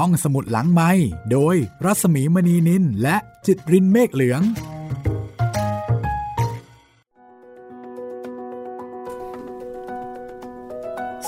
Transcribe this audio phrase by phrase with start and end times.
[0.00, 0.90] ท่องสมุดหลังไม้
[1.32, 4.42] โดยรัสมีมณีนินและจิตรินเมฆเหลือง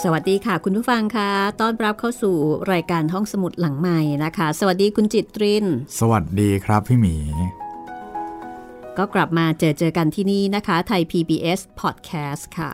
[0.02, 1.30] สวัสดีค่ะ คุณผู้ฟังค่ะ
[1.60, 2.36] ต้อนรับเข้าสู่
[2.72, 5.64] รายการห้องสมุดหลังใหม่นะคะ สวัสดีคุณจิตริน
[5.98, 7.16] สวัสดีครับพี่หมี
[8.98, 12.70] ก็กลับมาเจอเจอกันที่นี่นะคะ ไทย PBS Podcast ค่ะ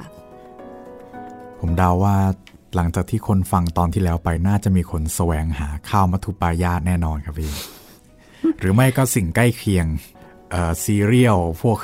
[1.61, 2.17] ผมเดาว่า
[2.75, 7.51] หลังจากที่คนฟังตอนที่แล้วไปน่าจะมีคนแสวงหาข้าวมัทุปายาตแน่นอนครับพี่
[8.59, 9.87] หรือไม่ก็สิ่งใกล้เคียง
[10.51, 11.79] เอ่อซีเรียลพวก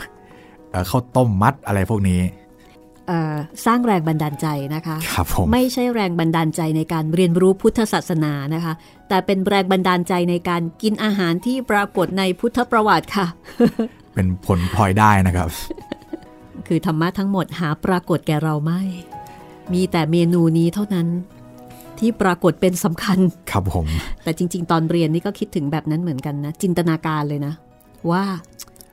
[0.70, 2.20] เอ่อข้าวต้มมัดอะไรพวกนี้
[3.09, 3.34] เอ่อ
[3.66, 8.75] สร้างแรงบันดาลใจนะคะครับผมไม่ใช่แรงบันดาลใจในการเรียนรู้พุทธศาสนานะคะ
[9.09, 13.27] แต่เป็นแรงบันดาลใจในการกินอาหารที่ปรากฏในพุทธประวัติค่ะ
[14.14, 15.48] เป็นผลพลอยได้นะครับ
[16.66, 18.83] คือธรรมะทั้งหมดหาปรากฏแก่เราไม่
[19.73, 21.06] มีแต่เมนูนี้เท่านั้น
[21.98, 23.18] ที่ปรากฏเป็นสำคัญ
[23.50, 23.86] ครับผม
[24.22, 27.55] แต่จริง ๆ ตอนเรียนนี่ก็คิดถึงแบบนั้นเหมือนกันนะ จินตนาการเลยนะ
[28.11, 28.24] ว่า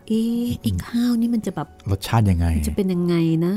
[0.07, 3.15] เอ๊ะไอ้ข้าวนี่มันจะแบบรสชาติยังไง จะเป็นยังไง
[3.45, 3.55] นะ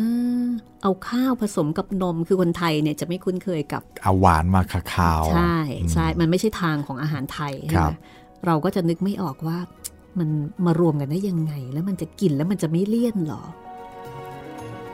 [0.82, 5.56] เอาข้าวผสมกับนมคือคนไทยเนี่ยจะไม่คุ้นเคยกับเอาหวานมาคาคาวใช่
[5.92, 7.96] ใช่มันไม่ใช่ทางของอาหารไทยใช่ครัไหมบ
[8.46, 9.58] เราก็จะนึกไม่ออกว่า
[10.18, 10.28] มัน
[10.66, 13.42] มารวมกันได้ยังไง แล้วมันจะกินแล้วมันจะไม่เลี่ยนหรอ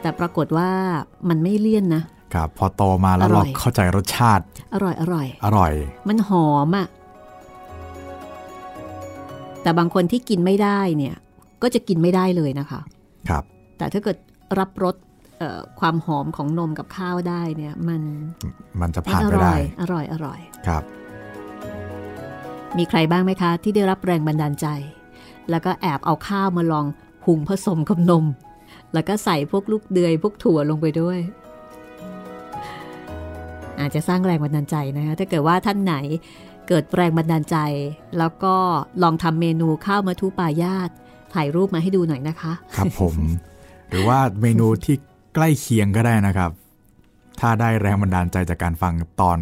[0.01, 0.71] แต่ปรากฏว่า
[1.29, 2.03] มันไม่เลี่ยนนะ
[2.35, 5.73] ครับพอโตมาแล้วอร่เราอยเข้าใจรสชาติ อร่อยอร่อย อร่อย
[6.09, 6.87] มันหอมอะ่ะ
[9.63, 11.17] แต่บางคนที่กินไม่ได้เนี่ย
[11.63, 12.81] ก็จะกินไม่ได้เลยนะคะ
[13.29, 13.45] ครับ
[13.79, 14.17] แต่ถ้าเกิด
[14.59, 14.97] รับรส
[15.39, 18.03] เอ่อความหอมของนมกับข้าวได้เนี่ยมัน
[18.81, 20.83] มันจะมันผ่านอไปร่ได้อยอร่อยอร่อยครับ
[22.79, 24.67] มีใครบ้างไหมคะ ที่ได้รับแรงบันดาลใจ
[25.51, 26.87] แล้วก็แอบเอาข้าวมาลอง
[27.27, 28.25] หุงผสมกับนม
[28.95, 31.19] แล้วก็ใส่พวกลูกเดือยพวกถั่วลงไปด้วย
[33.81, 35.95] อาจจะสร้างแรงบันดาลใจนะคะถ้าเกิดว่าท่านไหน
[36.69, 37.57] เกิดแรงบันดาลใจ
[38.19, 38.55] แล้วก็
[39.03, 40.91] ลองทำเมนูข้าวมะทุปายาต
[41.35, 43.15] ถ่ายรูปมาให้ดูหน่อยนะคะ ครับผม
[43.89, 44.97] หรือว่าเมนูที่
[45.35, 46.51] ใกล้เคียงก็ได้นะครับ
[47.41, 49.39] ถ้าได้แรงบันดาลใจจากการฟังตอน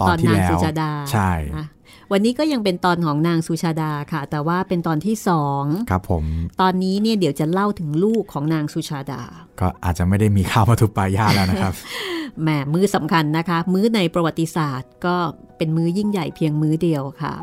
[0.00, 1.66] ตอนที่นางแล้วสุชาดาใช่นะ
[2.12, 6.24] วันนี้ก็ยังเป็นตอนของนางสุชาดาค่ะ แต่ว่าเป็นตอนที่สองครับผม
[6.60, 9.22] ตอนนี้เนี่ยเดี๋ยวจะเล่าถึงลูกของนางสุชาดา
[9.60, 11.72] ก็อาจจะไม่ได้มีข้าวมัทุปายาตแล้วนะครับ
[12.42, 15.16] แหมมื้อสำคัญนะคะ มื้อในประวัติศาสตร์ก็
[15.56, 17.34] เป็นมื้อยิ่งใหญ่เพียงมื้อเดียวค่ะ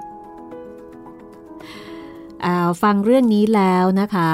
[2.45, 4.29] อ่าฟังเรื่องนี้แล้วนะคะ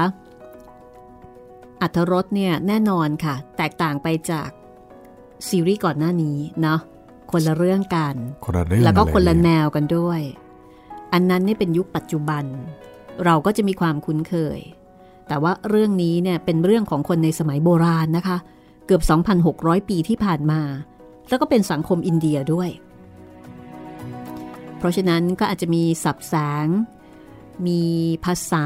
[1.81, 4.49] อัธรสเนี่ยแน่นอนค่ะ แตกต่างไปจาก
[5.47, 6.79] ซีรีส์ก่อนหน้านี้เนาะ
[7.33, 10.21] คนละเรื่องกันคนละเรื่องแล้วก็เยคนละแนวกันด้วย
[11.13, 12.43] อันนั้นนี่เป็นยุคปัจจุบัน
[13.25, 14.59] เราก็จะมีความคุ้นเคย
[15.27, 18.37] แต่ว่าเรื่องนี้เนี่ยเป็นเรื่องของคนในสมัยโบราณนะคะ
[18.85, 19.01] เกือบ
[19.45, 20.61] 2,600 ปีที่ผ่านมา
[21.29, 22.69] แล้วก็เป็นสังคมอินเดียด้วย
[24.77, 26.35] เพราะฉะนั้นก็อาจจะมีสับแส
[26.65, 26.67] ง
[27.67, 27.81] มี
[28.25, 28.65] ภาษา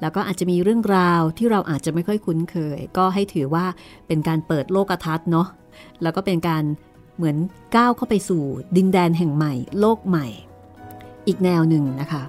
[0.00, 3.64] แล้วก็อาจจะมีเรื่องราวที่เราอาจจะไม่ค่อยคุ้นเคย ก็ให้ถือว่า
[4.06, 5.48] เป็นการเปิดโลกทัศน์เนาะ
[6.02, 6.64] แล้วก็เป็นการ
[7.16, 7.36] เหมือน
[7.76, 8.42] ก้าวเข้าไปสู่
[8.76, 10.26] ดินแดนแห่งใหม่ โลกใหม่
[11.26, 12.22] อีกแนวหนึ่งนะคะ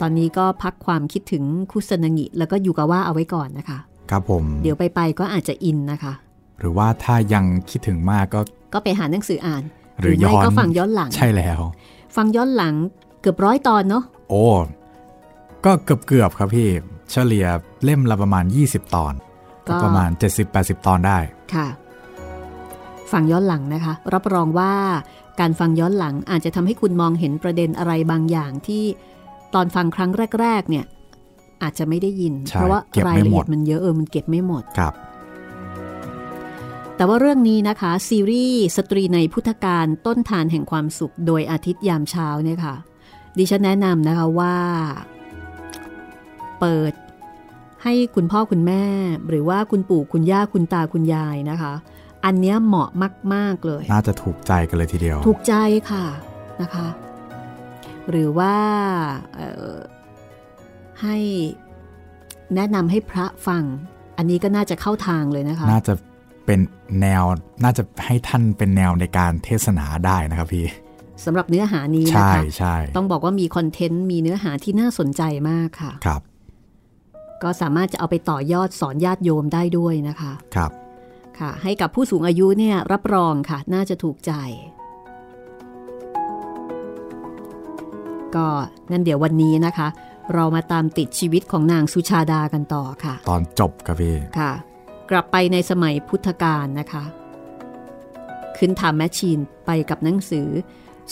[0.00, 3.78] ตอนนี้ก็พักความคิดถึงคุสนางิแล้วก็ยูกาว่าเอาไว้ก่อนนะคะ
[4.10, 6.12] ครับผม เดี๋ยวไปไปๆก็อาจจะอินนะคะ
[6.60, 8.40] หรือว่าถ้ายังคิดถึงมากก็
[8.74, 9.62] ก็ไปหาหนังสืออ่าน
[10.00, 11.60] หรือไม่ย้อนก็ฟังย้อนหลัง ใช่แล้ว
[12.16, 12.74] ฟังย้อนหลัง
[13.20, 14.44] เกือบร้อยตอนเนาะ โอ้
[15.64, 16.68] ก็เกือบเกือบๆครับพี่
[17.10, 17.46] เฉลี่ย
[17.84, 19.14] เล่มละประมาณ 20 ตอน
[19.68, 20.10] ก็ประมาณ
[20.48, 21.18] 70-80 ตอนได้
[21.54, 21.68] ค่ะ
[23.12, 24.72] ฟังย้อนหลังนะคะ รับรองว่า
[25.40, 28.84] การฟังย้อนหลังอาจจะทำให้คุณมองเห็นประเด็นอะไรบางอย่างที่
[29.54, 30.10] ตอนฟังครั้ง
[30.40, 30.84] แรก ๆ เนี่ย
[31.62, 34.94] อาจจะไม่ได้ยินใช่เพราะว่าเก็บรายไม่ละหมเอีดยดมันเยอะเออมันเก็บไม่หมดครับ
[36.96, 42.74] แต่ว่าเรื่องนี้นะคะ ซีรีส์สตรีในพุทธการต้นทานแห่งความสุข โดยอาทิตย์ยามเช้าเนี่ยค่ะ
[43.38, 44.56] ดิฉันแนะนำนะคะว่า
[46.60, 46.92] เปิด
[47.82, 48.82] ให้คุณพ่อคุณแม่
[49.28, 51.72] หรือว่าคุณปู่คุณย่าคุณตาคุณยายนะคะ
[52.24, 52.90] อันเนี้ยเหมาะ
[53.34, 55.54] มาก ๆ เลย น่าจะถูกใจกันเลยทีเดียว ถูกใจ
[55.90, 56.04] ค่ะ
[56.62, 56.88] นะคะ
[58.10, 58.54] หรือว่า
[59.34, 59.74] เอ่อ
[61.02, 61.16] ให้
[62.54, 63.64] แนะนำให้พระฟัง
[64.18, 65.94] อันนี้ก็น่าจะเข้าทางเลยนะคะ น่าจะ
[66.46, 66.60] เป็น
[67.00, 67.24] แนว
[67.64, 70.66] น่าจะให้ท่านเป็นแนวในการเทศนาได้นะครับพี่
[71.24, 76.20] สำหรับเนื้อหานี้นะใช่คะใช่ต้องบอกว่ามีคอนเทนต์มีเนื้อหาที่น่าสนใจมากค่ะครับ
[77.42, 80.70] ก็สามารถจะเอาไปต่อยอดสอนญาติโยมได้ด้วยนะคะครับ
[81.38, 84.32] ค่ะ ให้กับผู้สูงอายุเนี่ยรับรองค่ะ น่าจะถูกใจ
[88.36, 88.46] ก็
[88.90, 89.88] นั่นเดี๋ยววันนี้นะคะ
[90.34, 94.52] เรามาตามติดชีวิตของนางสุชาดากันต่อค่ะ ตอนจบครับพี่ค่ะ
[95.10, 97.04] กลับไปในสมัยพุทธกาลนะคะ
[98.56, 100.48] ขึ้นทำแมชชีนไปกับหนังสือ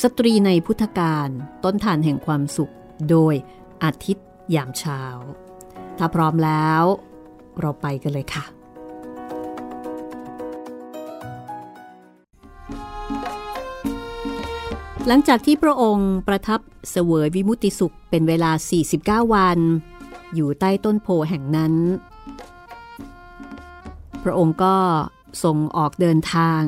[0.03, 1.29] สตรีในพุทธการ
[1.65, 2.73] ต้นฐานแห่งความสุข
[3.11, 3.35] โดย
[3.85, 5.03] อาทิตย์ยามเช้า
[5.99, 6.83] ถ้าพร้อมแล้ว
[7.61, 8.45] เราไปกันเลยค่ะ
[15.07, 16.61] หลังจากที่พระองค์ประทับ
[16.91, 18.51] เสวยวิมุติสุขเป็นเวลา
[19.27, 19.59] 49 วัน
[20.35, 21.75] อยู่ใต้ต้นโพแห่งนั้น
[24.23, 24.77] พระองค์ก็
[25.43, 26.63] ทรงออกเดินทาง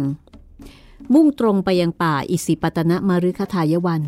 [1.14, 4.02] มุ่งตรงไปยังป่าอิสิปตนะมฤคทายวัน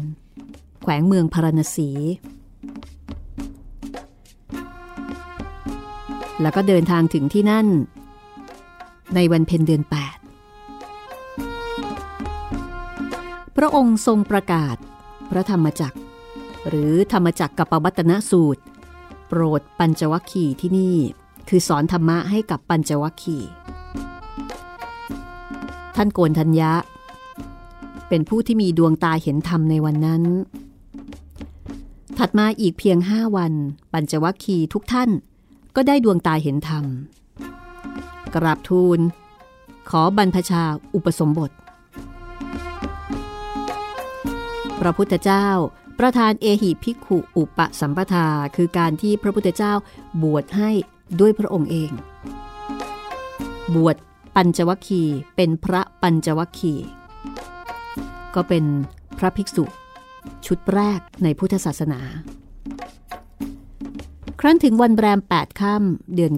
[0.82, 1.88] แขวงเมืองพารณสี
[6.42, 7.66] แล้วก็เดินทางถึงที่นั่น
[9.14, 9.92] ในวันเพ็ญเดือน 8
[13.56, 14.76] พระองค์ทรงประกาศ
[15.30, 15.98] พระธรรมจักร
[16.68, 18.62] หรือธรรมจักรกับปวัตนสูตร
[19.28, 20.96] โปรดปัญจวัคคีย์ที่นี่
[21.48, 23.48] คือสอนธรรมะให้กับปัญจวัคคีย์
[25.96, 26.72] ท่านโกนทัญญะ
[28.08, 30.22] เป็นผู้ที่มีดวงตาเห็นธรรมในวันนั้น
[32.18, 33.52] ถัดมาอีกเพียงห้าวัน
[33.92, 35.10] ปัญจวัคคีย์ทุกท่าน
[35.76, 36.84] ก็ได้ดวงตาเห็นธรรม
[38.34, 39.00] กราบทูล
[39.90, 40.62] ขอบรรพชา
[40.94, 41.50] อุปสมบท
[44.80, 45.46] พระพุทธเจ้า
[45.98, 48.26] ประธานเอหิภิกขุอุปสัมปทา
[48.56, 49.72] คือการที่พระพุทธเจ้า
[50.22, 50.70] บวชให้
[51.20, 51.90] ด้วยพระองค์เอง
[53.74, 53.96] บวช
[54.36, 56.86] ปัญจวัคคีย์เป็นพระปัญจวัคคีย์
[58.34, 58.64] ก็เป็น
[59.18, 59.64] พระภิกษุ
[60.46, 62.00] ชุดแรกในพุทธศาสนา
[64.42, 66.34] ครั้นถึงวันแรม8ค่ำเดือน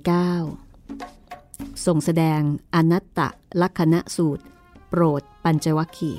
[1.11, 2.41] 9ส่งแสดง
[2.75, 3.21] อนัตต
[3.63, 4.45] ลักษณะสูตร
[4.89, 6.13] โปรดปัญจวัคคี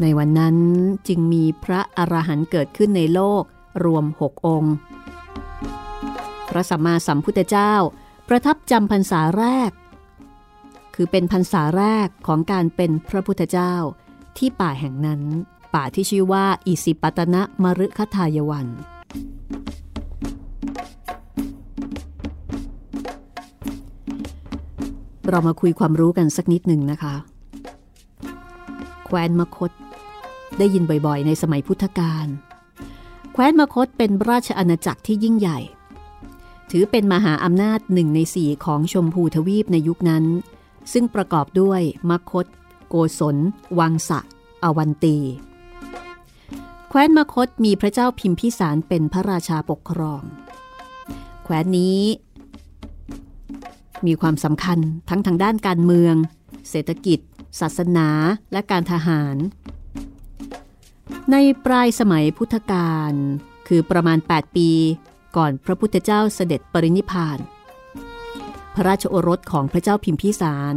[0.00, 0.56] ในวันนั้น
[1.08, 3.42] จึงมีพระอรหันต์เกิดขึ้นในโลก
[3.84, 4.74] รวมหกองค์
[6.48, 7.74] พระสัมมาสัมพุทธเจ้า
[8.28, 9.70] ประทับจำพรรษาแรก
[10.94, 13.74] คือเป็นพรรษาแรกของการเป็นพระพุทธเจ้า
[14.38, 15.22] ที่ป่าแห่งนั้น
[15.74, 18.68] ป่าที่ชื่อว่าอิสิปตนะมฤคทายวัน
[25.28, 27.14] เรามาคุยความรู้กันสักนิดหนึ่งนะคะ
[29.04, 29.70] แคว้นมคต
[30.58, 32.26] ได้ยินบ่อยๆ ในสมัยพุทธกาล
[33.32, 35.58] แคว้นมคตเป็นราชอาณาจักรที่ยิ่งใหญ่
[36.70, 40.24] ถือเป็นมหาอำนาจหนึ่งในสี่ของชมพูทวีปในยุคนั้น
[40.92, 41.80] ซึ่งประกอบด้วย
[42.10, 42.46] มคต
[42.88, 43.36] โกศล
[43.78, 44.20] วังสะ
[44.62, 45.16] อวันตี
[46.88, 50.22] แคว้นมคตมีพระเจ้าพิมพิสารเป็นพระราชาปกครอง
[51.44, 52.00] แคว้นนี้
[54.06, 56.14] มีความสำคัญทั้งทางด้านการเมือง
[56.70, 57.18] เศรษฐกิจ
[57.60, 58.08] ศาสนา
[58.52, 59.36] และการทหาร
[61.30, 63.12] ในปลายสมัยพุทธกาล
[63.68, 64.70] คือประมาณ 8 ปี
[65.36, 67.38] ก่อนพระพุทธเจ้าเสด็จปรินิพพาน
[68.74, 70.74] พระราชโอรสของพระเจ้าพิมพิสาร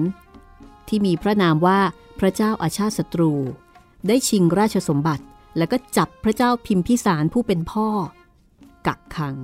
[0.88, 1.80] ที่มีพระนามว่า
[2.20, 3.34] พระเจ้าอาชาติศัตรู
[4.08, 5.24] ได้ชิงราชสมบัติ
[5.58, 7.88] แล้วก็จับพระเจ้าพิมพิสารผู้เป็นพ่อ
[8.88, 9.36] กักขัง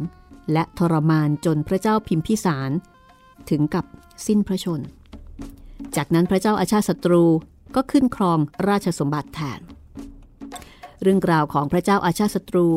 [0.54, 2.72] และทรมานจนพระเจ้าพิมพิสาร
[3.50, 3.86] ถึงกับ
[4.28, 4.82] สิ้นพระชน
[5.96, 7.24] จากนั้นพระเจ้าอาชาศัตรู
[7.76, 9.60] ก็ขึ้นครองราชสมบัติแทน
[11.02, 12.70] เรื่องราวของพระเจ้าอาชาศัตรู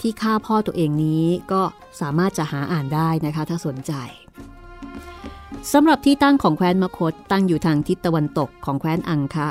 [0.00, 1.62] ที่ฆ่าพ่อตัวเองนี้ก็
[2.00, 3.92] สามารถจะหาอ่านได้นะคะถ้าสนใจ
[5.72, 9.48] สำหรับที่ตั้งของแคว้นมคตตั้งอยู่ทางทิศตะวันตกของแคว้นอังคะ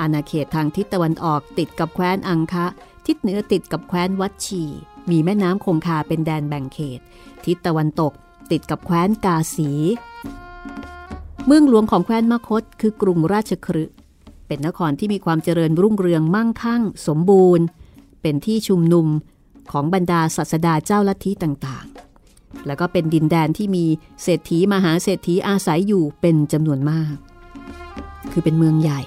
[0.00, 2.66] อาณาเขตทางทิศตะวันออกติดกับแคว้นอังคะ
[3.06, 4.62] ทิศเหนือติดกับแคว้นวัดชี
[5.10, 7.00] มีแม่น้ำคงคาเป็นแดนแบ่งเขต
[7.44, 8.12] ทิศตะวันตก
[8.50, 9.70] ติดกับแคว้นกาสี
[11.46, 13.94] เมืองหลวงของแคว้นมคต คือกรุงราชคฤห์
[14.46, 17.64] เป็นนครที่มีความเจริญรุ่งเรืองมั่งคั่ง สมบูรณ์
[18.22, 19.06] เป็นที่ชุมนุม
[19.72, 23.84] ของบรรดาศาสดาเจ้าลัทธิต่างๆ แล้วก็เป็นดินแดนที่มี
[24.22, 27.14] เศรษฐีมหาเศรษฐีอาศัยอยู่เป็นจำนวนมาก
[28.32, 29.00] คือเป็นเมืองใหญ่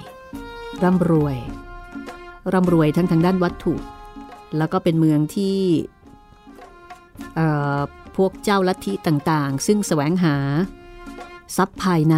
[0.84, 1.36] ร่ำรวย
[2.52, 3.74] ร่ำรวยทั้งทางด้านวัตถุ
[4.56, 5.58] แล้วก็เป็นเมืองที่
[8.16, 10.36] พวกเจ้าลัทธิต่างๆ ซึ่งแสวงหา
[11.56, 12.16] ทรัพย์ภายใน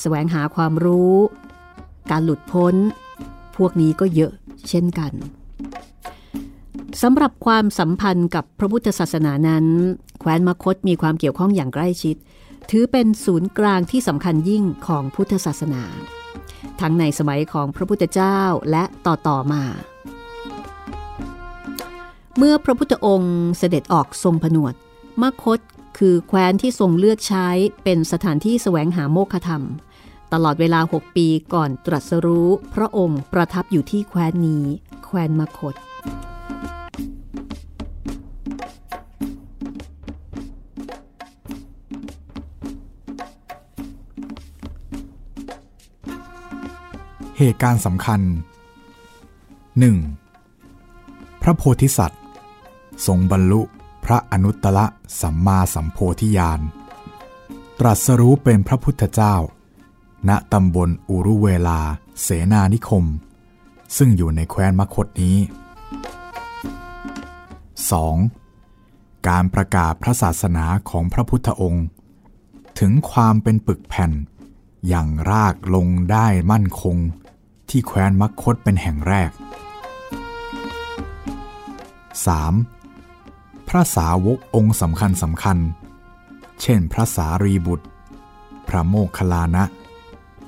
[0.00, 1.14] แสวงหาความรู้
[2.10, 2.74] การหลุดพ้น
[3.56, 4.32] พวกนี้ก็เยอะ
[4.68, 5.12] เช่นกัน
[7.02, 9.66] สำหรับความสัมพันธ์กับพระพุทธศาสนานั้น
[10.20, 12.16] แคว้นมคตมีความเกี่ยวข้องอย่างใกล้ชิด
[12.70, 15.82] ถือเป็นศูนย์กลางที่สำคัญยิ่งของพุทธศาสนา
[16.80, 19.62] ทั้งในสมัยของพระพุทธเจ้าและต่อต่อมา
[22.38, 24.74] เมื่อพระพุทธองค์เสด็จออกทรงผนวด
[25.22, 25.60] มคต
[25.98, 27.48] คือแคว้นที่ทรงเลือกใช้
[27.84, 29.64] เป็นสถานที่แสวงหาโมฆะธรรม
[30.32, 34.64] ตลอดเวลา 6 ปีก่อนตรัสรู้ พระองค์ประทับอยู่ที่แคว้นนี้
[35.04, 35.74] แคว้นมคต
[47.38, 48.20] เหตุการณ์สำคัญ
[50.20, 51.42] 1.
[51.42, 52.22] พระโพธิสัตว์
[53.06, 53.60] ทรงบรรลุ
[54.04, 54.78] พระอนุตตร
[55.20, 56.60] สัมมาสัมโพธิญาณ
[57.78, 59.34] ตรัสรู้เป็นพระพุทธเจ้า
[60.28, 61.80] ณตำบลอุรุเวลา
[62.22, 63.04] เสนานิคม
[63.96, 65.36] ซึ่งอยู่ในแคว้นมคตนี้
[68.32, 69.28] 2.
[69.28, 71.86] การประกาศพระศาสนาของพระพุทธองค์
[72.78, 74.12] ถึงความเป็นปึกแผ่น
[74.88, 76.96] อย่างรากลงได้มั่นคง
[77.68, 79.30] ที่แคว้นมคตเป็นแห่งแรก
[82.90, 83.68] 3.
[83.68, 85.58] พระสาวกองค์สำคัญสำคัญ
[86.62, 87.86] เช่นพระสารีบุตร
[88.68, 89.64] พระโมคคัลลานะ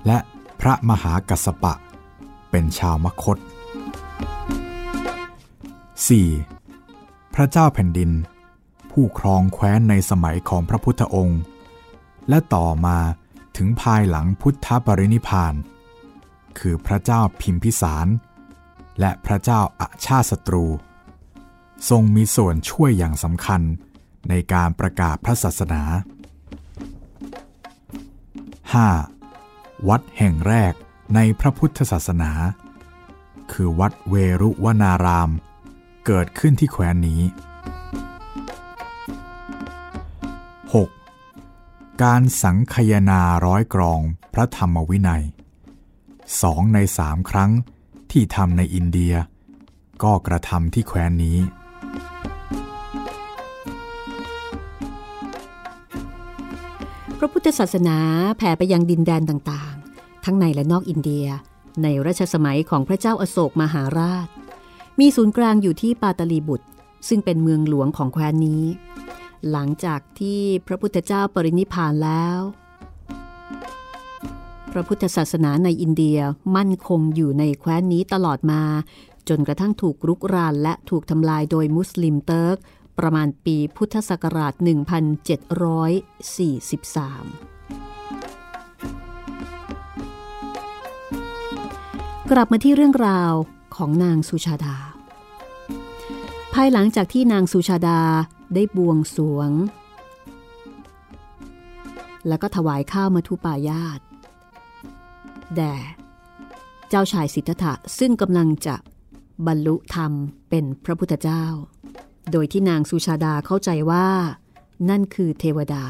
[0.07, 0.19] และ
[0.61, 1.75] พระมหากัสสปะ
[2.51, 3.39] เป็นชาวมคต
[6.17, 7.35] 4.
[7.35, 8.11] พระเจ้าแผ่นดิน
[8.91, 11.41] ผู้ครองแคว้นในสมัยของพระพุทธองค์
[12.29, 12.99] และต่อมา
[13.57, 15.55] ถึงภายหลังพุทธปรินิพาน
[16.59, 18.07] คือพระเจ้าพิมพิสาร
[19.01, 20.67] และพระเจ้าอาชาติศัตรู
[21.89, 23.63] ทรงมีส่วนช่วยอย่างสำคัญ
[24.29, 25.83] ในการประกาศพระศาสนา
[29.05, 29.89] 5.
[29.89, 30.73] วัดแห่งแรก
[31.15, 32.33] ในพระพุทธศาสนา
[33.53, 35.31] คือวัดเวรุวนาราม
[36.07, 37.23] เกิดขึ้นที่แคว้นนี้
[41.23, 42.03] 6.
[42.03, 44.01] การสังคยนาร้อยกรอง
[44.35, 45.25] พระธรรมวินัย
[46.43, 47.51] สองในสามครั้ง
[48.11, 49.15] ที่ทำในอินเดีย
[50.03, 51.39] ก็กระทำที่แคว้นนี้
[57.19, 57.99] พระพุทธศาสนา
[58.39, 61.27] แผ่ไปยังดินแดนต่างๆ ทั้งในและนอกอินเดีย
[61.83, 64.29] ในรัชสมัยของพระเจ้าอโศกมหาราช
[65.01, 66.67] มีศูนย์กลางอยู่ที่ปาตลีบุตร
[67.09, 68.65] ซึ่งเป็นเมืองหลวงของแคว้นนี้
[69.51, 72.39] หลังจากที่พระพุทธเจ้าปรินิพพานแล้ว
[74.73, 76.19] พระพุทธศาสนาในอินเดีย
[76.57, 78.63] มั่นคงอยู่ในแคว้นนี้ตลอดมา
[79.29, 82.57] จนกระทั่งถูกรุกรานและถูกทำลายโดยมุสลิมเติร์ก
[82.99, 84.61] ประมาณปีพุทธศักราช 1743
[92.31, 93.33] กลับมาที่เรื่องราว
[93.77, 94.77] ของนางสุชาดา
[96.55, 98.01] ภายหลังจากที่นางสุชาดา
[98.55, 99.51] ได้บวงสวง
[102.29, 104.01] แล้วก็ถวายข้าวมาทุปายาต
[105.55, 105.75] แด่
[106.89, 108.77] เจ้าชายสิทธัตถะซึ่งกำลังจะ
[109.47, 110.13] บรรลุธรรม
[110.51, 111.45] เป็นพระพุทธเจ้า
[112.33, 114.09] โดยที่นางสุชาดาเข้าใจว่า
[114.91, 115.85] นั่นคือเทวดา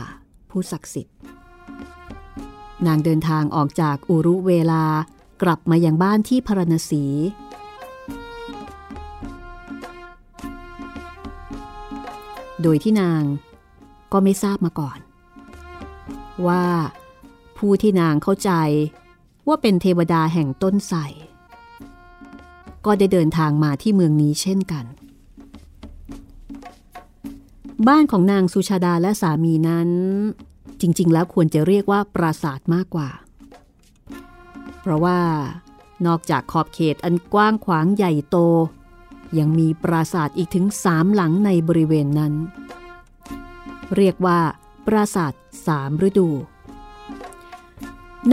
[0.51, 1.17] ผู้ศักดิ์สิทธิ์
[2.87, 4.85] นางเดินทางออกจากอุรุเวลา
[5.43, 7.05] กลับมายังบ้านที่พารณสี
[12.63, 13.23] โดยที่นาง
[14.13, 14.99] ก็ไม่ทราบมาก่อน
[16.47, 16.65] ว่า
[17.59, 18.53] ผู้ที่นางเข้าใจ
[19.49, 20.99] ว่าเป็นเทวดาแห่งต้นไทร
[22.85, 24.85] ก็ได้เดินทางมาที่เมืองนี้เช่นกัน
[27.89, 29.89] บ้านของนางสุชาดาและสามีนั้น
[30.81, 33.09] จริง ๆ แล้วควรจะเรียกว่าปราสาทมากกว่า
[34.81, 35.19] เพราะว่า
[36.07, 38.37] นอกจากขอบเขตอันกว้างขวางใหญ่โต
[39.39, 42.35] ยังมีปราสาทอีกถึงสามหลังในบริเวณนั้น
[43.97, 44.39] เรียกว่า
[44.87, 45.33] ปราสาท
[45.67, 46.29] สามฤดู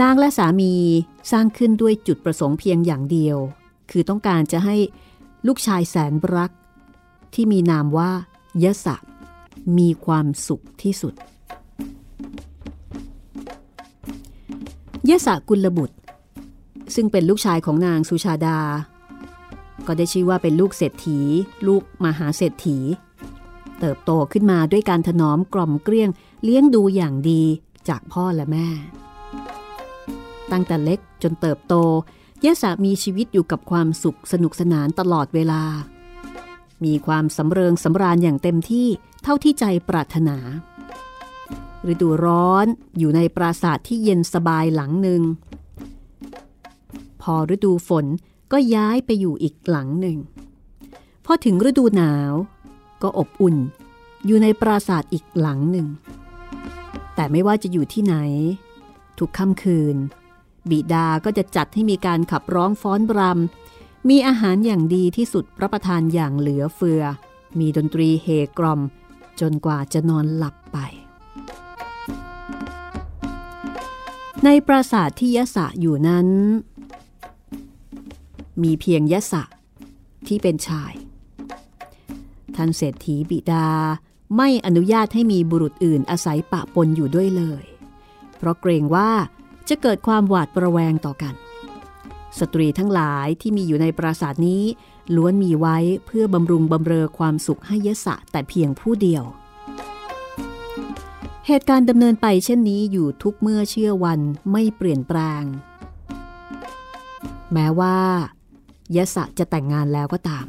[0.00, 0.72] นางและสามี
[1.30, 3.38] สร้างขึ้นด้วยจุดประสงค์เพียงอย่างเดียว
[3.90, 4.76] คือต้องการจะให้
[5.46, 6.50] ลูกชายแสนรัก
[7.34, 8.10] ที่มีนามว่า
[8.64, 8.96] ยะสะ
[9.78, 11.14] มีความสุขที่สุด
[15.08, 15.96] ยะสะกุลบุตร
[16.94, 18.58] ซึ่งเป็นลูกชายของนางสุชาดา
[19.86, 21.18] ก็ได้ชื่อว่าเป็นลูกเศรษฐี
[21.66, 22.78] ลูกมหาเศรษฐี
[23.80, 26.10] เติบโตขึ้นมาด้วยการถนอมกล่อมเกลี้ยง
[26.44, 27.42] เลี้ยงดูอย่างดี
[27.88, 28.68] จากพ่อและแม่
[30.52, 31.74] ตั้งแต่เล็กจนเติบโต
[32.44, 35.62] ยะสะมีชีวิตอยู่กับความสุขสนุกสนานตลอดเวลา
[36.84, 38.88] มีความสำเริงสำราญอย่างเต็มที่
[39.22, 40.36] เท่าที่ใจปรารถนา
[41.90, 42.66] ฤดูร้อน
[42.98, 45.22] อยู่ในปราสาทที่เย็นสบายหลังหนึ่ง
[47.22, 48.06] พอฤดูฝน
[48.52, 50.18] ก็ย้ายไปอยู่อีกหลังหนึ่ง
[51.24, 52.32] พอถึงฤดูหนาว
[53.02, 53.56] ก็อบอุ่น
[54.26, 55.86] อยู่ในปราสาทอีกหลังหนึ่ง
[57.14, 58.16] แต่ไม่ว่าจะอยู่ที่ไหน
[59.18, 59.96] ทุกค่ำคืน
[60.70, 67.02] บิดาก็จะจัดให้มีการขับร้องฟ้อนบรำมีอาหารอย่างดีที่สุดรับประทานอย่างเหลือเฟือ
[67.58, 68.28] มีดนตรีเฮ
[68.58, 68.80] กรอม
[69.40, 70.78] จนกว่าจะนอนหลับไป
[74.44, 76.28] ในปราสาทที่ยะสะอยู่นั้น
[78.62, 79.42] มีเพียงยะสะ
[80.26, 80.92] ที่เป็นชาย
[82.56, 83.68] ท่านเศรษฐีบิดา
[84.36, 87.64] ไม่อนุญาตให้มีบุรุษอื่นอาศัยปะปนอยู่ด้วยเลย
[88.36, 89.10] เพราะเกรงว่า
[89.68, 91.34] จะเกิดความหวาดประแวงต่อกัน
[92.38, 94.62] สตรีทั้งหลายที่มีอยู่ในปราสาทนี้
[95.16, 99.24] ล้วนมีไว้เพื่อบำรุงบำเรอความสุขให้ยศะแต่เพียงผู้เดียว
[101.46, 104.20] เหตุการณ์ดำเนินไปเช่นนี้อยู่ทุกเมื่อเชื่อวัน
[104.52, 105.42] ไม่เปลี่ยนแปลง
[107.52, 107.96] แม้ว่า
[108.96, 110.46] ยศะจะแต่งงานแล้วก็ตาม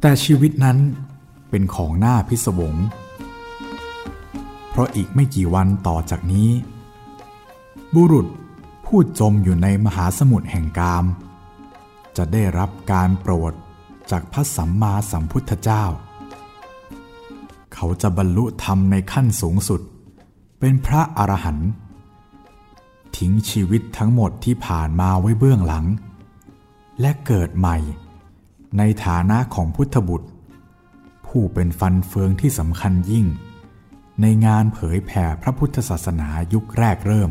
[0.00, 0.78] แต่ชีวิตนั้น
[1.50, 2.74] เป็นของหน้าพิศวง
[4.70, 6.50] เพราะอีกไม่กี่วันต่อจากนี้
[7.94, 8.26] บุรุษ
[8.86, 11.04] ผู้จมอยู่ในมหาสมุทรแห่งกาม
[12.16, 13.52] จะได้รับการโปรด
[14.10, 15.84] จากพระสัมมาสัมพุทธเจ้า
[17.74, 19.80] เขาจะบรรลุธรรมในขั้นสูงสุด
[20.60, 21.70] เป็นพระอรหันต์
[23.16, 25.86] ทิ้งชีวิตทั้งหมดที่ผ่านมาไว้เบื้องหลัง
[27.00, 27.76] และเกิดใหม่
[28.78, 30.28] ในฐานะของพุทธบุตร
[31.26, 33.26] ผู้เป็นฟันเฟืองที่สำคัญยิ่ง
[34.20, 37.30] ในงานเผยแผ่พระพุทธศาสนายุคแรกเริ่ม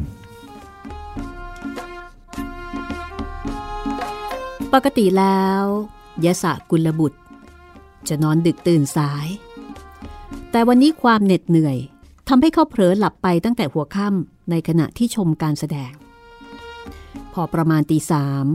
[4.73, 5.63] ปกติแล้ว
[6.25, 7.19] ยะสะกุลบุตร
[8.07, 9.27] จะนอนดึกตื่นสาย
[10.51, 11.77] แต่วันนี้ความเหน็ดเหนื่อย
[12.27, 15.91] ทำให้เขาเผลอหลับไปตั้งแต่หัวค่ำในขณะที่ชมการแสดง
[17.33, 18.45] พอประมาณตีสาม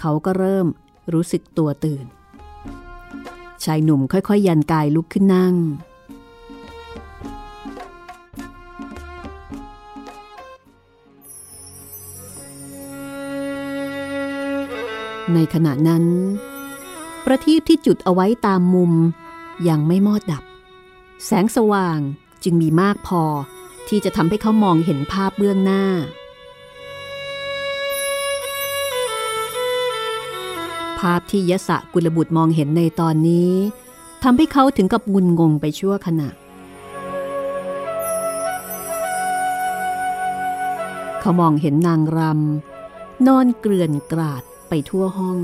[0.00, 0.66] เขาก็เริ่ม
[1.12, 2.04] รู้สึกตัวตื่น
[3.64, 5.54] ชายหนุ่มค่อยๆยันกายลุกขึ้นนั่ง
[15.32, 16.04] ในขณะนั้น
[17.24, 18.92] ประทีปที่จุดเอาไว้ตามมุม
[19.68, 20.44] ยังไม่มอดดับ
[21.24, 21.98] แสงสว่าง
[22.42, 23.22] จึงมีมากพอ
[23.88, 25.84] ที่จะทำให้เขามองเห็นภาพเบื้องหน้า
[30.98, 33.52] ภาพที่ยศกุลบุตรมองเห็นในตอนนี้
[34.22, 36.28] ทำให้เขาถึงกับงุนงงไปชั่วขณะ
[41.20, 44.44] เขามองเห็นนางรำนอนเกลื่อนกราด
[44.76, 45.38] ไปทั่วห้อง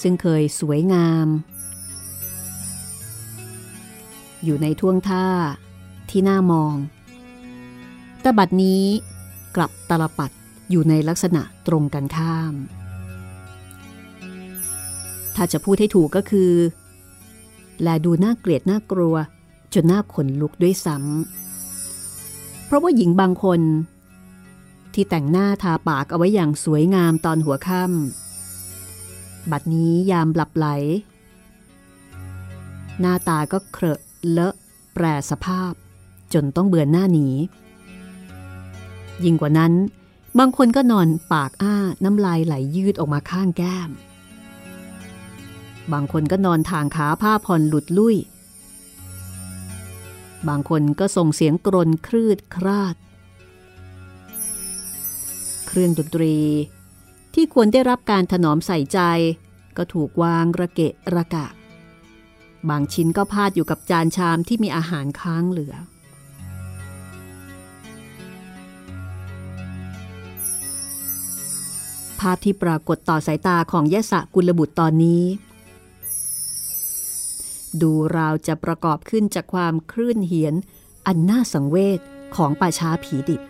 [0.02, 1.28] ซึ่งเคยสวยงาม
[4.44, 5.26] อยู่ในท่วงท่า
[6.10, 6.74] ที่น่ามอง
[8.20, 8.82] แต่บัดนี้
[9.56, 10.30] กลับตลปัด
[10.70, 12.54] อยู่ในลักษณะตรงกันข้าม
[15.36, 16.52] ถ้าจะพูดให้ถูกก็คือ
[17.82, 19.16] แลดูน่าเกลียดน่ากลัว
[19.74, 23.60] จนน่าขนลุกด้วยซ้ำเพราะว่าหญิงบางคน
[24.94, 30.66] ที่แต่งหน้าทาปากเอาไว้อย่างสวยงามตอนหัวค่ำบัดนี้ยามหลับไหล
[33.00, 34.54] หน้าตาก็เครอะเลอะ
[34.94, 35.72] แปรสภาพ
[36.32, 37.28] จนต้องเบือนหน้าหนี
[39.24, 39.72] ยิ่งกว่านั้น
[40.38, 43.90] บางคนก็นอนปากอ้าน้ำลายไหลยืดออกมาข้างแก้ม
[45.92, 48.16] บางคนก็นอนทางขาผ้าผ่อนหลุดลุ่ย
[50.48, 52.96] บางคนก็ส่งเสียงกรนครืดคราด
[55.66, 56.36] เครื่องดนตรี
[57.34, 59.00] ที่ควรได้รับการถนอมใส่ใจ
[59.76, 61.46] ก็ถูกวางระเกะระกะ
[62.68, 65.74] บางชิ้นก็พาดอยู่กับจานชามที่มีอาหารค้างเหลือ
[72.20, 75.22] ภาพที่ปรากฏต่อสายตาของยะสะกุลบุตรตอนนี้
[77.82, 80.54] ดูราวจะประกอบขึ้นจากความคลื่นเหียน
[81.06, 82.00] อันน่าสังเวช
[82.36, 83.42] ของป่าช้าผีดิบ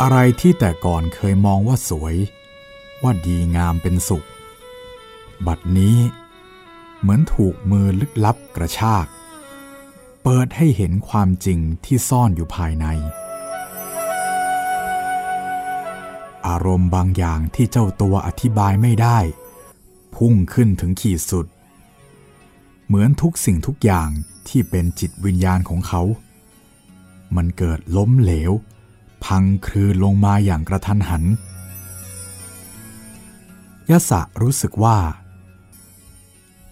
[0.00, 2.16] อะไรที่แต่ก่อนเคยมองว่าสวย
[3.02, 4.26] ว่าดีงามเป็นสุข
[5.46, 5.96] บัดนี้
[7.00, 9.06] เหมือนถูกมือลึกลับกระชาก
[10.22, 12.86] เปิดให้เห็นความจริงที่ซ่อนอยู่ภายใน
[16.46, 19.18] อารมณ์บางอย่างที่เจ้าตัวอธิบายไม่ได้
[20.14, 21.46] พุ่งขึ้นถึงขีดสุด
[22.86, 24.08] เหมือนทุกสิ่งทุกอย่าง
[24.48, 26.02] ที่เป็นจิตวิญญาณของเขา
[27.36, 28.52] มันเกิดล้มเหลว
[29.24, 31.24] พังคลืนลงมาอย่างกระทันหัน
[33.90, 34.98] ยะสะรู้สึกว่า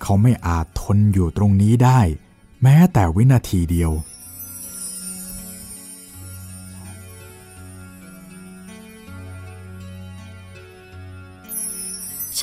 [0.02, 2.00] เขาไม่อาจทนอยู่ตรงนี้ได้
[2.62, 3.92] แม้แต่วินาทีเดียว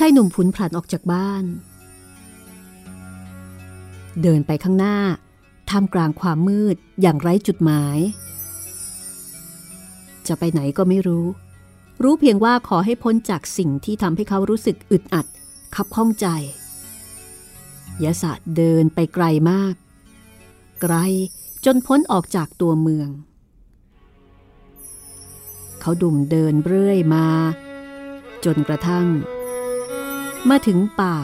[0.04, 1.44] ายหนุ่มผุนผลันออกจากบ้าน
[4.22, 4.98] เดินไปข้างหน้า
[5.70, 7.98] ท่ามกลางความมืดอย่างไร้จุดหมาย
[10.26, 11.26] จะไปไหนก็ไม่รู้
[12.02, 15.26] รู้เพียงว่าขอให้พ้นจากสิ่งที่ทำให้เขารู้สึกอึดอัด
[15.74, 16.26] คับข้องใจ
[18.04, 19.74] ยะสะเดินไปไกลมาก
[20.82, 20.94] ไกล
[21.64, 23.08] จนพ้นออกจากตัวเมือง
[25.80, 27.26] เขาดุ่มเดินเรื่อยมา
[28.44, 29.06] จนกระทั่ง
[30.50, 31.16] มาถึงป่า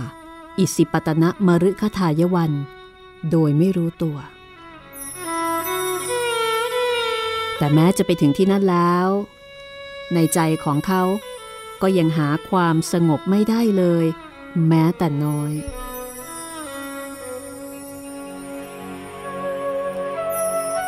[0.58, 2.52] อิสิปตนะมรุคทายวัน
[3.30, 4.18] โดยไม่รู้ตัว
[7.58, 9.08] แต่แม้จะไปถึงที่นั่นแล้ว
[10.14, 11.02] ในใจของเขา
[11.82, 14.04] ก็ยังหาความสงบไม่ได้เลย
[14.68, 15.52] แม้แต่น้อย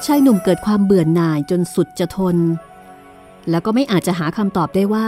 [0.04, 2.36] ชายหนุ่มเกิดความเบื่อหน่ายจนสุดจะทน
[3.50, 5.06] แล้วก็ไม่อาจจะหาคำตอบได้ว่า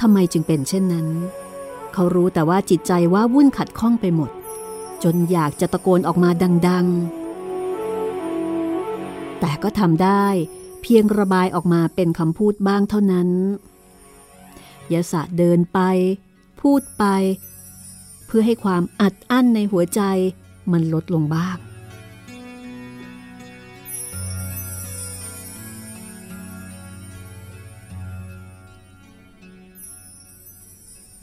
[0.00, 1.08] ทำไมจึงเป็นเช่นนั้น
[1.98, 4.30] เขารู้แต่ว่าจิตใจว่าวุ่นขัดข้องไปหมด
[5.02, 6.30] จนอยากจะตะโกนออกมา
[6.68, 6.86] ดัง
[8.52, 10.26] ๆ แต่ก็ทำได้
[10.82, 13.28] เพียงระบายออกมาเป็นคำพูดบ้างเท่านั้น
[14.92, 15.78] ยะสะเดินไป
[16.60, 17.04] พูดไป
[18.26, 20.00] เพื่อให้ความอัดอั้นในหัวใจ
[20.72, 21.56] มันลดลงบ้าง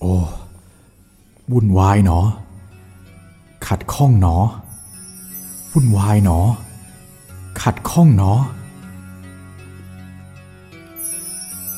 [0.01, 0.15] โอ้
[1.51, 2.19] วุ่นวายหนอ
[3.67, 4.35] ขัดข้องหนอ
[5.71, 6.39] วุ่นวายหนอ
[7.61, 8.33] ขัดข้องหนอ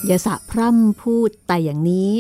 [0.10, 2.14] ยาสะพร่ำพูดแต่อย่างนี้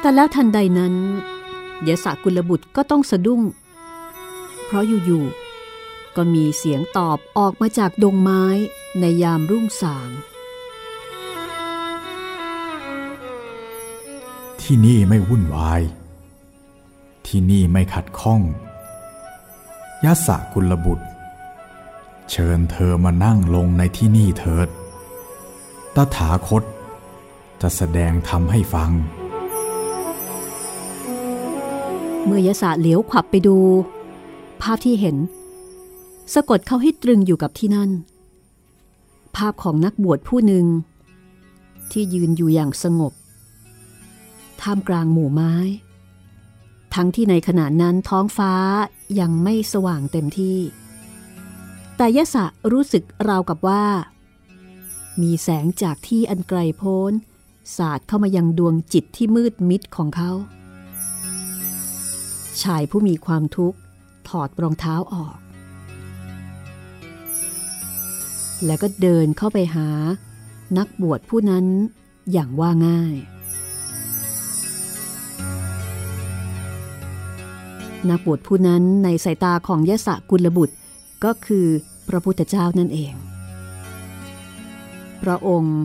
[0.00, 0.94] แต่แล้วทันใดนั้น
[1.88, 3.40] ยาสะกุลบุตรก็ต้องสะดุ้ง
[4.64, 5.47] เพราะอยู่ๆ
[6.20, 8.44] ก็มีเสียงตอบออกมาจากดงไม้
[9.00, 10.10] ในยามรุ่งสาง
[14.60, 15.82] ที่นี่ไม่วุ่นวาย
[17.26, 18.40] ที่นี่ไม่ขัดข้อง
[20.04, 21.06] ยะสะกุลบุตร
[22.30, 24.68] เชิญเธอมานั่งลงในที่นี่เถิด
[25.96, 26.62] ตถาคต
[27.62, 28.90] จะแสดงทำให้ฟัง
[32.24, 33.56] เมื่อยะสะเหลียวขวับไปดู
[34.60, 35.16] ภาพที่เห็น
[36.34, 37.90] สะกดเขาให้ตรึงอยู่กับที่นั่น
[39.36, 40.66] ภาพของนักบวชผู้หนึ่ง
[41.90, 43.12] ที่ยืนอยู่อย่างสงบ
[44.60, 45.54] ท่ามกลางหมู่ไม้
[46.94, 48.52] ทั้งที่ในขณะนั้นท้องฟ้า
[49.20, 50.58] ยังไม่สว่างเต็มที่
[51.96, 53.84] แต่ยะสะรู้สึกราวกับว่า
[55.22, 57.12] มีแสงจากที่อันไกลโพ้น
[57.76, 60.30] สาดเข้ามายังดวงจิตที่มืดมิดของเขา
[62.62, 63.78] ชายผู้มีความทุกข์
[64.28, 65.36] ถอดรองเท้าออก
[68.66, 69.88] แล้วก็เดินเข้าไปหา
[70.78, 71.66] นักบวชผู้นั้น
[72.32, 73.16] อย่างว่าง่าย
[78.10, 80.74] นักบวชผู้นั้นในสายตาของยะสะกุลบุตร
[81.24, 81.66] ก็คือ
[82.08, 83.12] พระพุทธเจ้านั่นเอง
[85.22, 85.78] พระองค์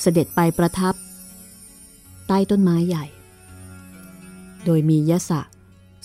[0.00, 0.94] เสด็จไปประทับ
[2.28, 3.06] ใต้ต้นไม้ใหญ่
[4.64, 5.40] โดยมียะสะ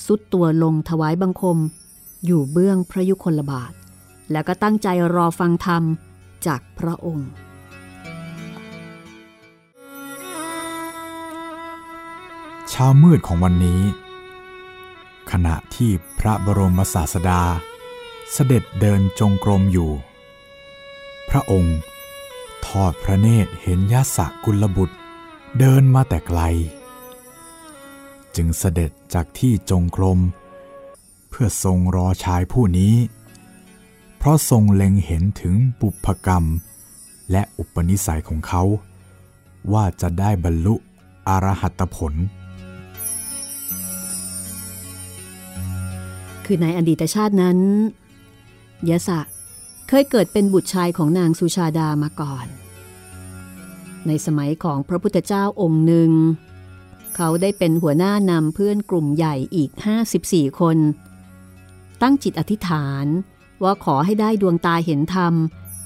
[0.05, 1.57] สุดตัวลงถวายบังคม
[2.25, 3.73] อยู่เบื้องพระยุคลบาท
[4.31, 5.83] แล้วก็ตั้งใจรอฟังธรรม
[6.47, 7.29] จากพระองค์
[12.69, 13.81] เช้ามืดของวันนี้
[15.31, 17.41] ขณะที่พระบรมศาสดา
[18.31, 19.91] เสด็จเดินจงกรมอยู่
[21.29, 21.77] พระองค์
[22.67, 24.95] ทอดพระเนตรเห็นยาสกุลบุตร
[25.59, 26.41] เดินมาแต่ไกล
[28.35, 30.19] จึงเสด็จจากที่จงกรม
[31.29, 32.93] เพื่อทรงรอชายผู้นี้
[34.23, 36.45] เพราะทรงเล็งเห็นถึงบุพกรรม
[37.31, 38.63] และอุปนิสัยของเขา
[39.73, 40.75] ว่าจะได้บรรลุ
[41.27, 42.13] อรหัตผล
[46.45, 47.57] คือในอดีตชาตินั้น
[48.89, 49.19] ยะสะ
[49.87, 52.45] เคยเกิดเป็นบุตรชายของนางสุชาดามาก่อน
[54.07, 56.11] ในสมัยของพระพุทธเจ้าองค์หนึ่ง
[57.15, 59.69] เขาได้เป็นหัวหน้านำเพื่อนกลุ่มใหญ่อีก
[60.09, 60.77] 54 คน
[62.01, 63.07] ตั้งจิตอธิษฐาน
[63.63, 65.33] ว่าขอให้ได้ดวงตาเห็นธรรม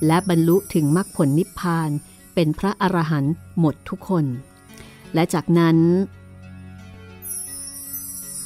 [0.07, 1.89] และบรรลุถึงมรรคผลนิพพาน
[2.35, 4.25] เป็นพระอรหันต์หมดทุกคน
[5.13, 5.77] และจากนั้น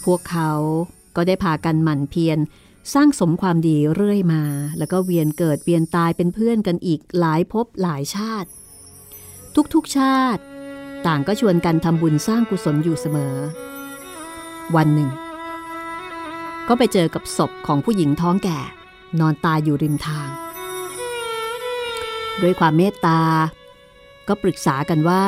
[0.04, 0.52] พวกเขา
[1.16, 2.40] ก็ได้พากันหมั่นเพียร
[2.94, 4.44] สร้างสมความดีเรื่อยมา
[4.78, 8.50] แล้วก็เวียนเกิดเวียนตายเป็นเพื่อนกันอีกหลายภพหลายชาติ
[9.74, 10.42] ทุกๆชาติ
[11.06, 13.36] ต่างก็ชวนกันทำบุญสร้างกุศลอยู่เสมอ
[14.76, 15.10] วันหนึ่ง
[16.68, 18.60] ก็ไปเจอกับศพของผู้หญิงท้องแก่
[19.20, 20.30] นอนตายอยู่ริมทาง
[22.42, 23.22] ด้วยความเมตตา
[24.28, 25.24] ก็ปรึกษากันว่า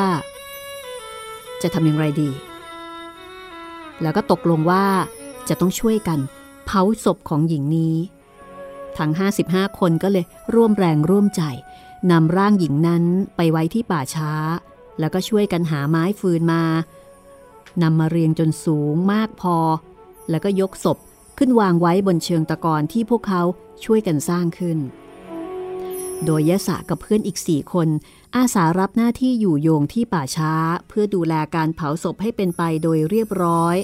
[1.61, 2.29] จะทำอย่างไรดี
[4.01, 4.85] แล้วก็ตกลงว่า
[5.49, 6.19] จะต้องช่วยกัน
[6.65, 7.95] เผาศพของหญิงนี้
[8.97, 9.11] ทั้ง
[9.45, 11.43] 55 คนก็เลยร่วมแรงร่วมใจ
[12.11, 13.03] นำร่างหญิงนั้น
[13.35, 14.31] ไปไว้ที่ป่าช้า
[14.99, 16.63] แล้วก็ช่วยกันหาไม้ฟืนมา
[17.83, 19.57] นำมาเรียงจนสูงมากพอ
[20.29, 20.97] แล้วก็ยกศพ
[21.37, 23.41] ขึ้นวางไว้บนเชิงตะกอนที่พวกเขา
[23.83, 24.79] ช่วยกันสร้างขึ้น
[26.25, 27.87] โดยยะสะกับเพื่อนอีกสี่คน
[28.35, 30.53] อาสารับหน้าที่อยู่โยงที่ป่าช้า
[30.87, 33.75] เพื่อดูแลการเผาศพให้เป็นไปโดยเรียบร้อย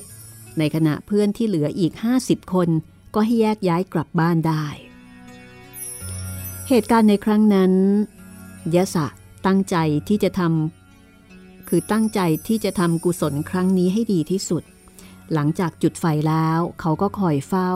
[0.58, 2.70] ในขณะเพื่อนที่เหลืออีก 50 คน
[3.16, 4.66] ก็ให้แยกย้ายกลับบ้านได้
[6.70, 7.74] เหตุการณ์ในครั้งนั้น
[8.76, 9.06] ยะสะ
[9.46, 9.76] ตั้งใจ
[10.08, 14.64] ที่จะทำคือตั้งใจที่จะทำกุศลครั้งนี้ให้ดีที่สุด
[15.34, 17.72] หลังจากจุดไฟแล้วเขาก็คอยเฝ้า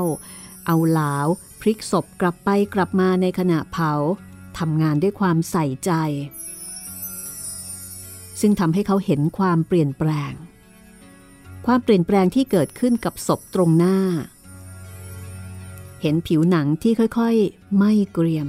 [0.65, 1.27] เอาหลาว
[1.61, 3.93] พลิกศพกลับไปกลับมาในขณะเผา
[4.57, 5.91] ทำงานด้วยความใส่ใจ
[8.41, 10.33] ซึ่งทำให้เขาเห็นความเปลี่ยนแปลง
[11.65, 13.97] ความเปลี่ยนแปลงที่เกิดขึ้นกับศพตรงหน้า
[16.01, 18.47] เห็นผิวหนังที่ค่อยๆไม่เกรียม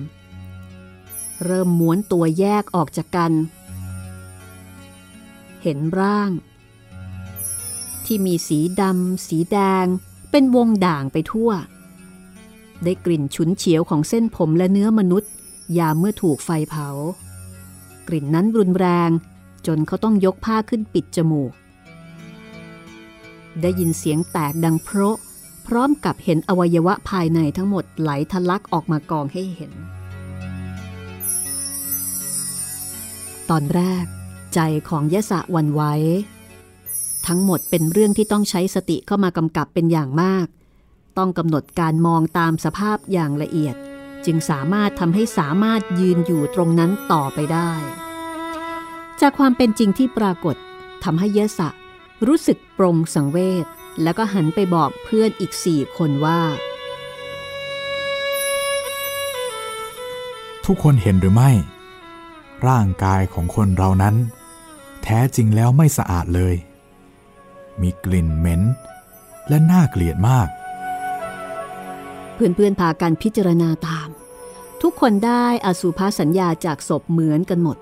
[1.45, 3.33] เริ่มม้วนตัวแยกออกจากกัน
[5.63, 6.31] เห็นร่าง
[8.05, 9.87] ที่มีสีดำสีแดง
[10.31, 11.51] เป็นวงด่างไปทั่ว
[12.85, 15.31] ได้กลิ่นฉุนเฉียวของเส้นผมและเนื้อมนุษย์
[15.79, 16.89] ยามเมื่อถูกไฟเผา
[18.09, 19.11] กลิ่นนั้นรุนแรง
[19.67, 21.53] จนเขาต้องยกผ้าขึ้นปิดจมูก
[23.61, 25.17] ได้ยินเสียงแตกดังเพราะ
[25.67, 29.73] พร้อมกับเห็นอวัยวะภายในทั้งหมดไหลทะลักออกมากองให้เห็น
[33.51, 34.05] ตอนแรก
[34.55, 35.95] ใจของยะสะวันไว้
[37.27, 40.47] ทั้งหมดเป็นเรื่องที่ต้องใช้สติเข้ามากำกับเป็นอย่างมาก
[41.19, 43.77] ต้องกำหนดการมองตามสภาพอย่างละเอียด
[44.27, 47.73] จึงสามารถทำให้สามารถยืนอยู่ตรงนั้นต่อไปได้
[49.21, 50.57] จากความเป็นจริงที่ปรากฏ
[51.05, 51.69] ทำให้ยะสะ
[52.27, 53.67] รู้สึกปรงสังเวช
[54.03, 56.41] แล้วก็หันไปบอกเพื่อนอีกสี่คนว่า
[60.65, 61.51] ทุกคนเห็นหรือไม่
[62.69, 64.15] ร่างกายของคนเรานั้น
[65.03, 66.55] แท้จริงแล้วไม่สะอาดเลย
[67.81, 68.63] มีกลิ่นเหม็น
[69.49, 70.49] และน่าเกลียดมาก
[72.35, 74.09] เพื่อนๆพากันพิจารณาตาม
[74.83, 77.79] ทุกคนได้อสุภาสัญญาจากศพเหมือนกันหมด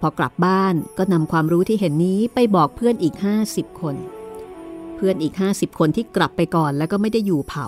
[0.00, 3.14] พอกลับบ้านก็นำความรู้ที่เห็นนี้ไปบอกเพื่อนอีก
[3.48, 3.96] 50 คน
[4.96, 7.66] เพื่อนอีก 50 คนที่กลับไปก่อนแล้วก็ไม่ได้อยู่เผา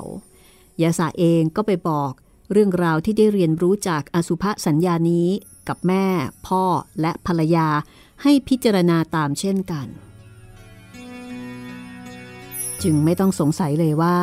[0.83, 2.12] ยาสาเองก็ไปบอก
[2.53, 5.29] เรื่องราวที่ได้เรียนรู้จากอสุภสัญญานี้
[5.69, 6.05] กับแม่
[6.47, 6.64] พ่อ
[7.01, 7.69] และภรรยา
[8.23, 9.87] ให้พิจารณาตามเช่นกัน
[12.83, 14.19] จึงไม่ต้องสงสัยเลยว่า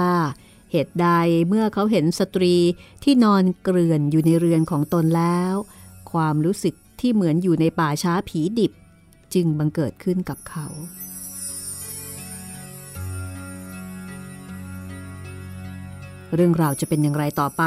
[0.71, 1.07] เหตุใด
[1.47, 2.55] เมื่อเขาเห็นสตรี
[3.03, 5.53] ที่นอนเกลื่อนอยู่ในเรือนของตนแล้ว
[6.11, 8.71] ความรู้สึกที่เหมือนอยู่ในป่าช้าผีดิบ
[9.33, 10.67] จึงบังเกิดขึ้นกับเขา
[16.35, 17.63] เรื่องราวจะเป็นอย่างไรต่อไป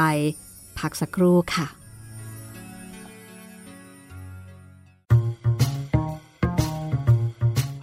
[0.79, 1.67] พักสักครู่ค่ะ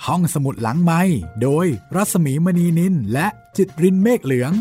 [0.07, 1.01] ห้องสมุดหลังไม้
[1.43, 3.27] โดยรัสมีมณีนินและ
[3.57, 4.53] จิตรินเมฆเหลือง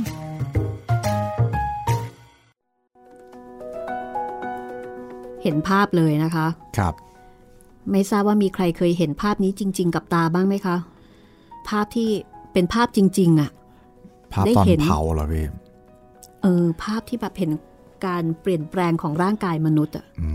[5.47, 6.93] เห็นภาพเลยนะคะ ครับ
[7.91, 10.77] ไม่ทราบว่ามีใครเคยเห็นภาพนี้จริง ๆ กับตาบ้างไหมคะ
[11.69, 12.09] ภาพที่
[12.53, 13.49] เป็นภาพจริง ๆอะ่ะ
[14.33, 15.45] ภาพได้ตอนเห็นเผาเหรอพี่
[16.41, 17.51] เออ ภาพที่แบบเห็น
[18.05, 20.29] การเปลี่ยนแปลงของร่างกายมนุษย์อะอื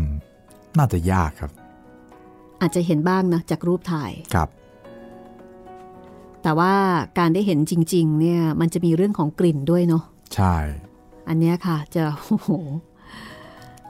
[0.00, 0.02] ม
[0.78, 1.50] น่าจะยากครับ
[2.60, 4.48] อาจจะเห็นบ้างนะจากรูปถ่ายครับ
[6.42, 6.72] แต่ว่า
[7.18, 10.02] การได้เห็นจริง ๆ เนี่ย มันจะมีเรื่องของกลิ่นด้วยเนาะ
[10.34, 10.54] ใช่
[11.28, 12.50] อันเนี้ยค่ะ จะโอ้โห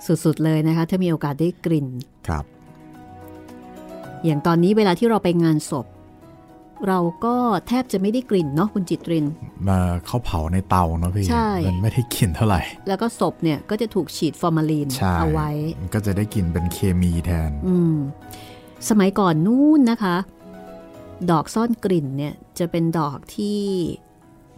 [0.06, 1.86] สุดๆเลยนะคะถ้ามีโอกาสได้กลิ่น
[2.28, 2.44] ครับ
[4.24, 5.86] อย่างตอนนี้เวลาที่เราไปงานศพ
[6.88, 7.36] เราก็
[7.68, 9.26] แทบจะไม่ได้กลิ่นเนาะคุณจิตริน
[9.68, 17.96] มาเขาเผาในเตาเนาะพี่ใช่มันไม่ได้กลิ่นเท่าไหร่ แล้วก็ศพเนี่ยก็จะถูกฉีดฟอร์มาลีนใช่เอาไว้มันก็จะได้กลิ่นเป็นเคมีแทน อืม
[18.88, 20.16] สมัยก่อนนู้นนะคะ
[21.30, 23.60] ดอกซ่อนกลิ่นเนี่ยจะเป็นดอกที่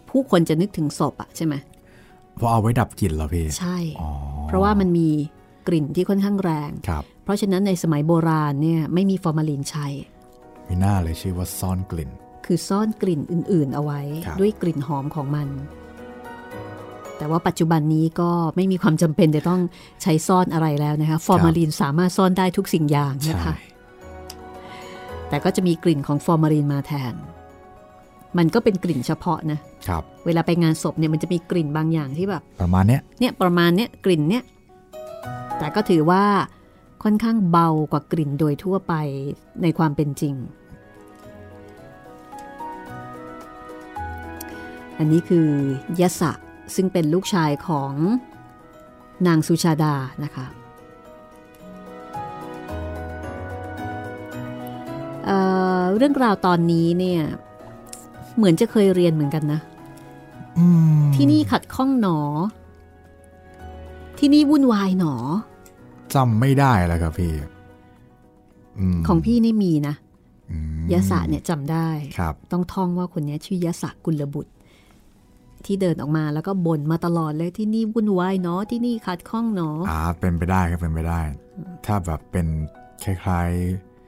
[0.09, 1.53] ผู้คนจะนึกถึงศพอะใช่ไหม
[2.35, 4.09] เพราะเอาไว้ดับกลิ่นเหรอพี่ใช่อ๋อ
[4.47, 5.09] เพราะว่ามันมี
[5.67, 9.87] กลิ่นที่ค่อนข้างแรงครับ เพราะฉะนั้นในสมัยโบราณเนี่ยไม่มีฟอร์มาลีนใช้
[10.67, 12.11] มีหน้าเลยชื่อว่าซ่อนกลิ่น
[12.45, 15.47] คือซ่อนกลิ่นอื่น ๆ เอาไว้ครับด้วยกลิ่นหอมของมัน
[17.17, 19.61] แต่ว่าปัจจุบันนี้ก็ไม่มีความจำเป็นจะต้อง
[20.01, 23.55] ใช้ซ่อนอะไรแล้วนะคะฟอร์มาลีนสามารถซ่อนได้ทุกสิ่งอย่างนะใช่คะ
[25.29, 27.13] แต่ก็จะมีกลิ่นของฟอร์มาลีนมาแทน
[28.37, 34.43] มันก็เป็นกลิ่นเฉพาะนะครับ เวลาไปงานศพเนี่ยมันจะมีกลิ่นบางอย่างที่แบบ ประมาณเนี้ยเนี่ยประมาณเนี้ยกลิ่นเนี้ย
[35.57, 36.23] แต่ก็ถือว่า
[37.03, 38.93] ค่อนข้างเบากว่ากลิ่นโดยทั่วไป
[39.61, 40.35] ในความเป็นจริง
[44.97, 45.47] อันนี้คือ
[45.99, 46.31] ยะสะ
[46.75, 47.91] ซึ่งเป็นลูกชายของ
[49.27, 50.45] นางสุชาดานะคะ
[55.25, 57.21] เเรื่องราวตอนนี้เนี่ย
[58.37, 59.59] เหมือนจะเคยเรียนเหมือนกันนะ
[61.15, 62.19] ที่นี่ขัดข้องหนอ
[64.19, 65.15] ที่นี่วุ่นวายหนอ
[66.15, 67.33] จำไม่ได้แล้วครับพี่
[69.07, 69.95] ของพี่นี่มีนะ
[70.93, 74.51] ยศเนี่ยจำได้ครับต้องท่องว่าคนนี้ชื่อยศกุลบุตร
[75.65, 81.19] ที่เดินออกมาแล้วก็บ่นมาตลอดเลยที่นี่วุ่นวายเนาะที่นี่ขัดข้องเนาะอ่าเป็นไปได้ครับเป็นไปได้
[81.85, 82.47] ถ้าแบบเป็น
[83.03, 83.49] คล้าย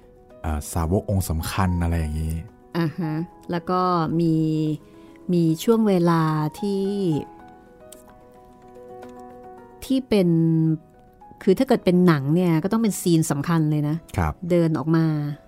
[0.03, 2.33] ๆสาวกองค์สำคัญอะไรอย่างนี้
[2.77, 3.13] อ่าฮะ
[3.51, 3.81] แล้วก็
[4.19, 4.33] มี
[5.33, 6.21] มีช่วงเวลา
[6.59, 6.85] ที่
[9.85, 10.29] ที่เป็น
[11.43, 15.05] คือถ้าเกิดเป็นหนังเนี่ยก็ต้องเป็นซีนสำคัญเลยนะครับเดินออกมา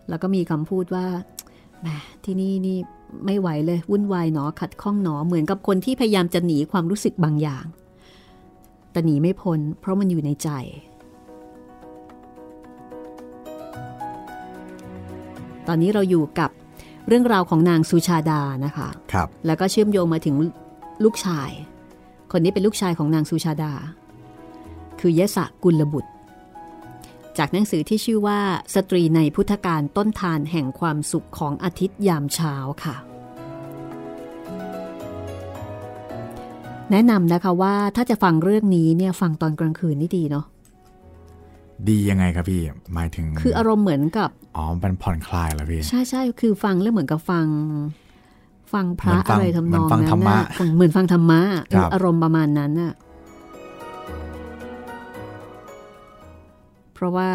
[0.09, 1.05] แล้วก็มีคำพูดว่า
[1.81, 1.87] แหม
[2.25, 2.77] ที่นี่นี่
[3.25, 7.65] ไม่ไหวเลยวุ่นวายหนอขัดข้องหนอเหมือนกับคนที่พยายามจะหนีความรู้สึกบางอย่าง
[8.91, 10.49] แต่หนีไม่พ้นเพราะมันอยู่ในใจ
[15.67, 16.51] ตอนนี้เราอยู่กับ
[17.09, 20.35] เรื่องราวของนางสุชาดานะคะครับแล้วก็เชื่อมโยงมาถึง
[21.03, 21.49] ลูกชาย
[22.31, 23.73] คนนี้เป็นลูกชายของนางสุชาดา
[24.99, 26.11] คือยะสะกุลบุตร
[27.37, 28.39] จากหนังสือที่ชื่อว่า
[28.75, 32.95] สตรีในพุทธการต้นทานแห่งความสุขของอาทิตย์ยามเช้าค่ะ
[36.91, 40.45] แนะนำนะคะว่าถ้าจะฟังเรื่องนี้เนี่ยฟังตอนกลางคืนนี่ดีเนาะ
[41.89, 42.61] ดียังไงครับพี่
[42.93, 47.45] หมายถึง คืออารมณ์เหมือนกับอ๋อมันผ่อนคลายแล้วพี่ใช่ใช่คือฟังแล้วเหมือนกับฟัง
[48.73, 50.43] ฟังพระอะไรทำนองนั้นนะ
[50.75, 51.41] เหมือนฟังธรรมะ
[51.93, 52.93] อารมณ์ประมาณนั้นน่ะ
[56.93, 57.31] เพราะว่า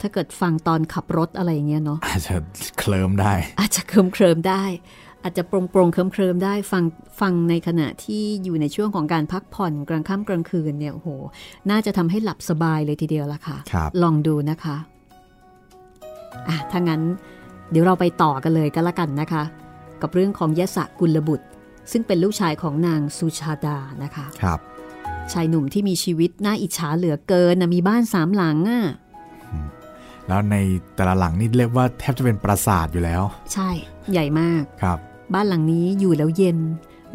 [0.00, 2.34] ถ้าเกิดฟังตอนขับรถอะไรเงี้ยเนาะอาจจะ
[2.78, 4.62] เคลิมได้ อาจจะเคลิมเคลิมได้
[5.24, 6.84] อาจจะปรงปรงเคลิมเคลิมได้ฟัง
[7.20, 11.08] ฟังในขณะที่อยู่ในช่วงของการพักผ่อนกลางค่ำกลางคืนเนี่ยโอ้โห
[11.70, 14.76] น่าจะทำให้หลับสบายเลยทีเดียวละค่ะคลองดูนะคะ
[16.48, 17.02] อะถ้างั้น
[17.70, 19.42] เดี๋ยวเราไปต่อกันเลยก็แล้วกันนะคะ
[20.02, 21.46] กับเรื่องของยะสะกุลบุตร
[21.92, 24.58] ซึ่งเป็นลูกชายของนางสุชาดานะคะครับ
[25.32, 28.82] ชายหนุ่มที่มีชีวิตน่าอิจฉาเหลือเกินนะมีบ้านสามหลังอะ
[30.28, 30.56] แล้วใน
[30.94, 33.68] แต่ละหลังนี่เรียกว่าแทบจะเป็นปราสาทอยู่แล้ว ใช่
[34.12, 34.98] ใหญ่มากครับ
[35.34, 36.58] บ้านหลังนี้อยู่แล้วเย็น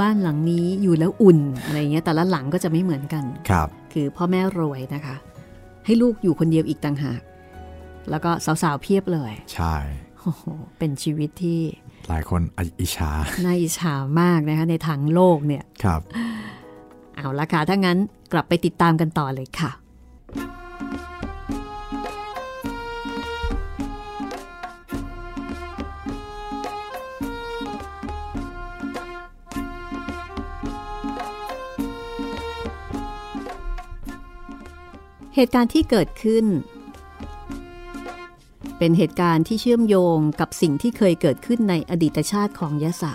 [0.02, 5.16] บ้านหลังนี้อยู่แล้วอุ่นอะไรเงี้ยแต่ละหลังก็จะไม่เหมือนกันครับ คือพ่อแม่รวยนะคะ
[5.86, 7.22] ให้ลูกอยู่คนเดียวอีกต่างหาก
[8.10, 9.76] แล้วก็สาวๆเพียบเลย ใช่
[10.20, 10.44] โอ้โห
[10.78, 11.60] เป็นชีวิตที่
[12.10, 12.42] หลายคน
[12.80, 13.12] อิจฉา
[13.46, 16.02] น่าอิจฉามากนะคะในทางโลกเนี่ยครับ
[17.16, 17.98] เอาละค่ะถ้างั้น
[18.34, 19.72] กลับไปติดตามกันต่อเลยค่ะ
[35.36, 36.46] เหตุการณ์ที่เกิดขึ้น
[38.78, 43.14] เป็นเหตุการณ์ที่เชื่อมโยงกับสิ่งที่เคยเกิดขึ้นในอดีตชาติของยะสะ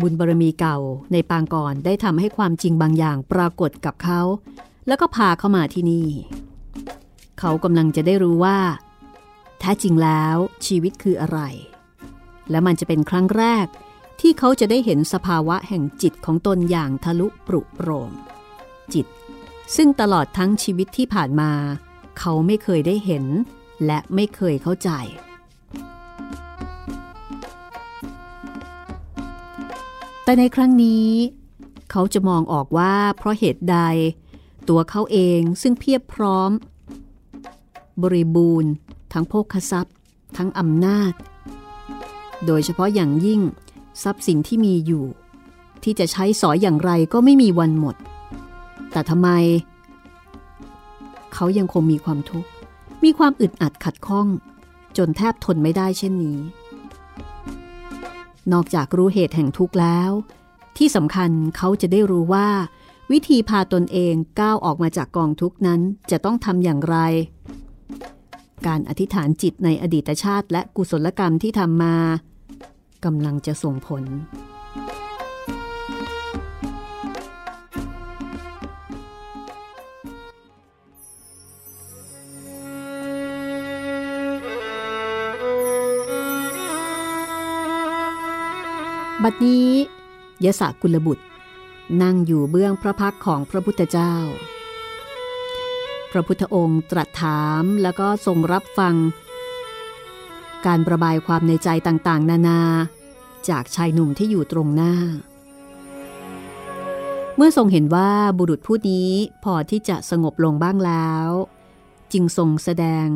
[0.00, 0.78] บุญบารมีเก่า
[1.12, 4.20] ในปางก่อนได้ทำให้ความจริงบางอย่างปรากฏกับเขา
[4.86, 6.08] แล้วก็พาเข้ามาที่นี่
[7.38, 8.58] เขากำลังจะได้รู้ว่า
[9.60, 10.36] แท้จริงแล้ว
[10.66, 11.40] ชีวิตคืออะไร
[12.50, 13.66] และมันจะเป็นครั้งแรก
[14.20, 18.10] ที่เขาจะได้เห็นสภาวะแห่งจิตของตนอย่างทะลุปรุโปร่ง
[18.94, 19.06] จิต
[19.76, 21.52] ซึ่งตลอดทั้งชีวิตที่ผ่านมา
[22.18, 23.24] เขาไม่เคยได้เห็น
[23.86, 24.90] และไม่เคยเข้าใจ
[30.24, 31.08] แต่ในครั้งนี้
[31.90, 33.78] เขาจะมองออกว่าเพราะเหตุใด
[34.68, 36.50] ตัวเขาเองซึ่งเพียบพร้อม
[38.02, 38.70] บริบูรณ์
[39.12, 39.94] ทั้งโภคทรัพย์
[40.36, 41.12] ทั้งอำนาจ
[42.46, 43.40] โดยเฉพาะอย่างยิ่ง
[44.02, 45.04] ทรัพย์สินที่มีอยู่
[45.82, 47.96] ที่จะใช้สอยอย่างไรก็ไม่มีวันหมด
[48.92, 49.28] แต่ทำไม
[51.34, 52.48] เขายังคงมีความทุกข์
[53.04, 54.26] มีความอึดอัดขัดข้อง
[54.96, 56.38] จนแทบทนไม่ได้เช่นนี้
[58.52, 60.10] นอกจากรู้เหตุแห่งทุกข์แล้ว
[60.78, 62.48] ที่สำคัญเขาจะได้รู้ว่า
[63.12, 65.80] วิธีพาตนเองก้าวออกมาจากกองทุกข์นั้น
[66.10, 66.96] จะต้องทำอย่างไร
[68.66, 71.96] การอธิษฐานจิตในอดีตชาติและกุศลกรรมที่ทำมา
[73.04, 74.02] กำลังจะส่งผล
[89.26, 89.68] บัดนี้
[90.44, 91.24] ยศกุลบุตร
[92.02, 94.14] นั่งอยู่เบื้องพระพักของพระพุทธเจ้า
[96.10, 98.94] พระพุทธองค์ตรัสถามแล้วก็ทรงรับฟัง
[100.66, 102.60] การประบายความในใจต่างๆ นานา
[103.48, 104.94] จากชายหนุ่มที่อยู่ตรงหน้า
[107.36, 109.10] เมื่อทรงเห็นว่าบุรุษผู้นี้
[109.44, 111.28] พอที่จะสงบลงบ้างแล้ว
[112.12, 113.06] จึงทรงแสดง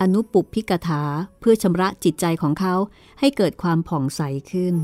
[0.00, 1.02] อนุปุพิกถา
[1.40, 2.74] เพื่อชำระจิตใจของเขา
[3.20, 4.20] ให้เกิดความผ่องใส
[4.50, 4.76] ขึ้น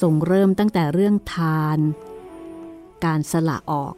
[0.00, 1.78] ทรงเริ่มตั้งแต่เรื่องทาน
[3.04, 3.94] การสละออก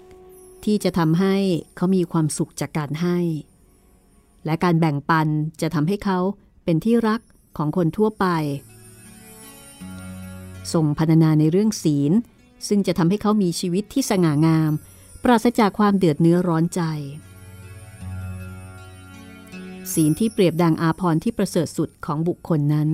[0.65, 1.37] ที่จะทำให้
[1.77, 3.19] เขามีความสุขจากการให้
[4.45, 5.29] และการแบ่งปัน
[5.61, 6.19] จะทำให้เขา
[6.65, 7.21] เป็นที่รัก
[7.57, 8.27] ของคนทั่วไป
[10.73, 12.13] ทรงพรรณนาในเรื่องศีล
[12.69, 14.73] ซึ่งจะทำให้เขามีชีวิตที่สง่างาม
[15.23, 16.83] ปราศจากความเดือดเนื้อร้อนใจ
[19.93, 22.89] ศีลที่เปรียบดังอาพรที่ประเสริฐสุดของบุคคลนั้น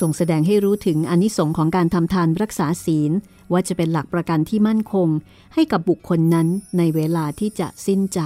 [0.00, 3.12] ส่งแสดงให้รู้ถึงอนิสงค์ของการทำทานรักษาศีล
[3.52, 5.08] ว่าจะเป็นหลักประกันที่มั่นคง
[5.54, 8.20] ให้กับบุคคลนั้นในเวลาที่จะสิ้นใจ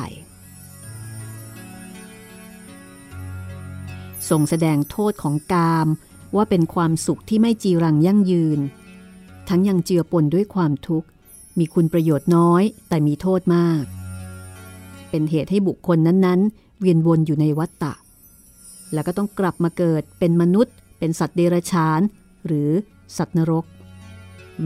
[4.30, 5.88] ส่งแสดงโทษของกาม
[6.36, 8.60] ว่าเป็นความสุขที่ไม่จีรังยั่งยืน
[9.48, 11.08] ทั้งยังเจือปนด้วยความทุกข์
[11.58, 13.82] มีคุณประโยชน์น้อย แต่มีโทษมาก
[15.10, 17.94] เป็นเหตุให้บุคคลนั้นๆ เวียนวนอยู่ในวัฏฏะ
[18.92, 22.00] แล้วก็ต้องกลับมาเกิดเป็นมนุษย์ เป็นสัตว์เดรัจฉาน
[22.46, 22.70] หรือ
[23.16, 23.64] สัตว์นรก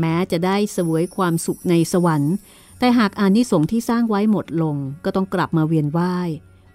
[0.01, 2.35] แม้จะได้เสวยความสุขในสวรรค์
[2.79, 6.31] แต่หากอานิสงส์ที่สร้างไว้หมดลงก็ต้องกลับมาเวียนว่าย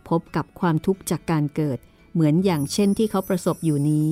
[0.09, 1.79] พบกับความทุกข์จากการเกิด
[2.13, 4.09] เหมือนอย่างเช่นที่เขาประสบอยู่นี้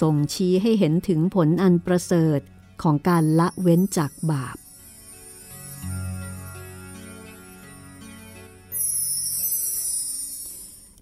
[0.00, 2.40] ส่งชี้ให้เห็นถึงผลอันประเสริฐ
[2.82, 4.56] ของการละเว้นจากบาป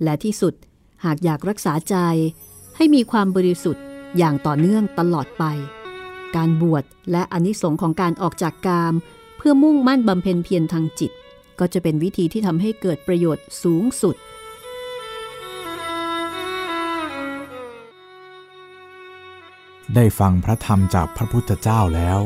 [0.03, 0.55] และที่สุด
[1.05, 1.97] หากอยากรักษาใจ
[2.77, 3.85] ให้มีความบริสุทธิ์
[4.19, 5.45] อย่างต่อเนื่องตลอดไป
[6.37, 8.95] การบวชและอนิสงค์ของการออกจากกาม
[9.37, 11.13] เพื่อมุ่งมั่นบำเพ็ญเพียรทางจิต
[11.59, 14.17] ก็จะเป็นวิธีที่ทำให้เกิดประโยชน์สูงสุด
[19.95, 22.21] ได้ฟังพระธรรมจากพระพุทธเจ้าแล้ว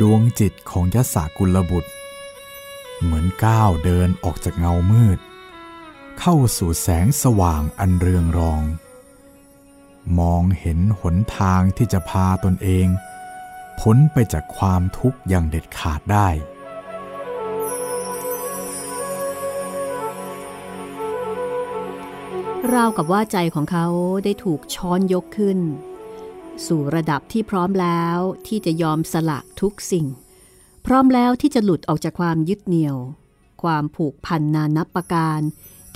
[0.00, 1.90] ดวงจิตของยศกุลบุตร
[3.02, 5.18] เหมือนก้าวเดินออกจากเงามืด
[6.20, 8.62] เข้าสู่แสงสว่างอันเรืองรอง
[10.18, 12.86] มองเห็นหนทางที่จะพาตนเอง
[13.80, 16.28] พ้นไปจากความทุกข์อย่างเด็ดขาดได้
[22.74, 23.86] ราวกับว่าใจของเขา
[24.24, 25.58] ได้ถูกช้อนยกขึ้น
[26.66, 30.06] สู่ระดับที่พร้อมแล้วที่จะยอมสละทุกสิ่ง
[30.86, 32.96] พร้อมแล้วที่จะหลุดออกจากความยึดเหนี่ยว
[33.62, 35.40] ความผูกพันนานับประการ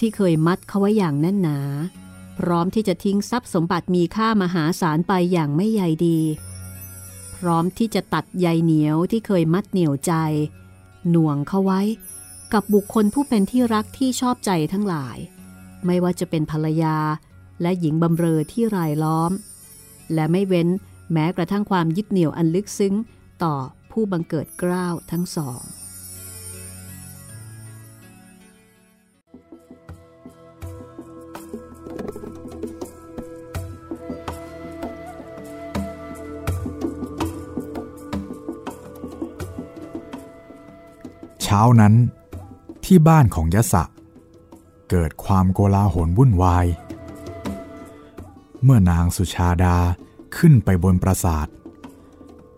[0.01, 1.59] ที่เคยมัดเขาไว้อย่างแน่นหนา
[2.39, 6.21] พร้อมที่จะทิ้งทรัพย์สมบัติมีค่ามหาศาลไปอย่างไม่ใยดี
[7.37, 10.13] พร้อมที่จะตัดใยเหนียวที่เคยมัดเหนียวใจ
[11.11, 11.81] หน่วงเขาไว้
[12.53, 15.17] กับบุคคลผู้เป็นที่รักที่ชอบใจทั้งหลาย
[15.87, 16.97] ไม่ว่าจะเป็นภรรยา
[17.63, 19.33] และหญิงบำเรอที่รายล้อม
[20.15, 20.69] และไม่เว้น
[21.13, 22.95] แม้กระทั่งความยึดเหนี่ยวอันลึกซึ้ง
[23.45, 23.55] ต่อ
[23.91, 25.63] ผู้บังเกิดกล้าวทั้งสอง
[41.51, 41.95] ช้านั้น
[42.85, 43.85] ที่บ้านของยะสะ
[44.91, 46.67] เกิดความโกลาหลวุ่นวาย
[48.63, 49.77] เมื่อนางสุชาดา
[50.37, 51.47] ขึ้นไปบนปราสาท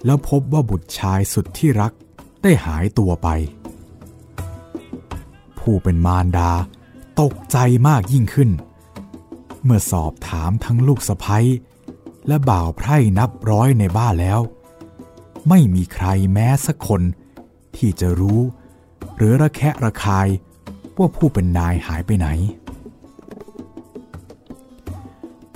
[0.05, 1.93] แล้วพบว่าบุตรชายสุดที่รัก
[2.43, 3.29] ได้หายตัวไป
[5.59, 6.51] ผู้เป็นมารดา
[7.21, 8.51] ตกใจมากยิ่งขึ้น
[9.65, 11.47] เมื่อสอบถามทั้งลูกสะพ้ย
[12.27, 14.41] และบ่าวไพร่นับร้อยในบ้านแล้ว
[15.49, 17.03] ไม่มีใครแม้สักคน
[17.77, 18.41] ที่จะรู้
[19.17, 20.29] หรือระแคะระคาย
[20.99, 22.29] ว่าผู้เป็นนายหายไปไหน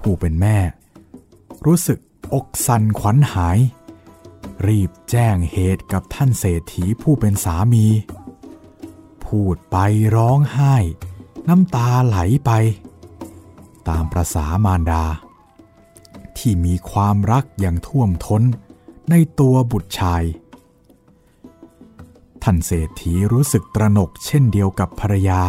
[0.01, 0.59] ผู้เป็นแม่
[1.67, 1.99] รู้สึก
[2.35, 3.59] อกสั่นขวัญหาย
[4.67, 7.87] รีบแจ้งเหตุกับท่านเศรษฐีผู้เป็นสามี
[9.25, 9.77] พูดไป
[10.17, 10.75] ร้องไห้
[11.49, 12.51] น้ำตาไหลไป
[13.89, 15.05] ตามประษามารดา
[16.39, 18.43] ที่มีความรักอย่างท่วมท้น
[19.11, 20.23] ในตัวบุตรชาย
[22.49, 25.43] ท่านเศรษฐีรู้สึกตระหนกเช่นเดียวกับภรรยา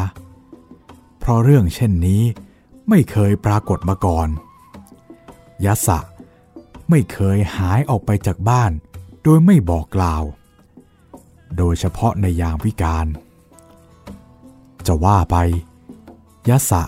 [1.19, 2.23] เพราะเรื่องเช่นนี้
[2.89, 4.29] ไม่เคยปรากฏมาก่อน
[5.65, 5.99] ยะสะ
[6.89, 8.71] ไม่เคยหายออกไปจากบ้าน
[9.23, 10.23] โดยไม่บอกกล่าว
[11.57, 13.07] โดยเฉพาะในยามวิการ
[14.87, 15.35] จะว่าไป
[16.49, 16.83] ยะสะ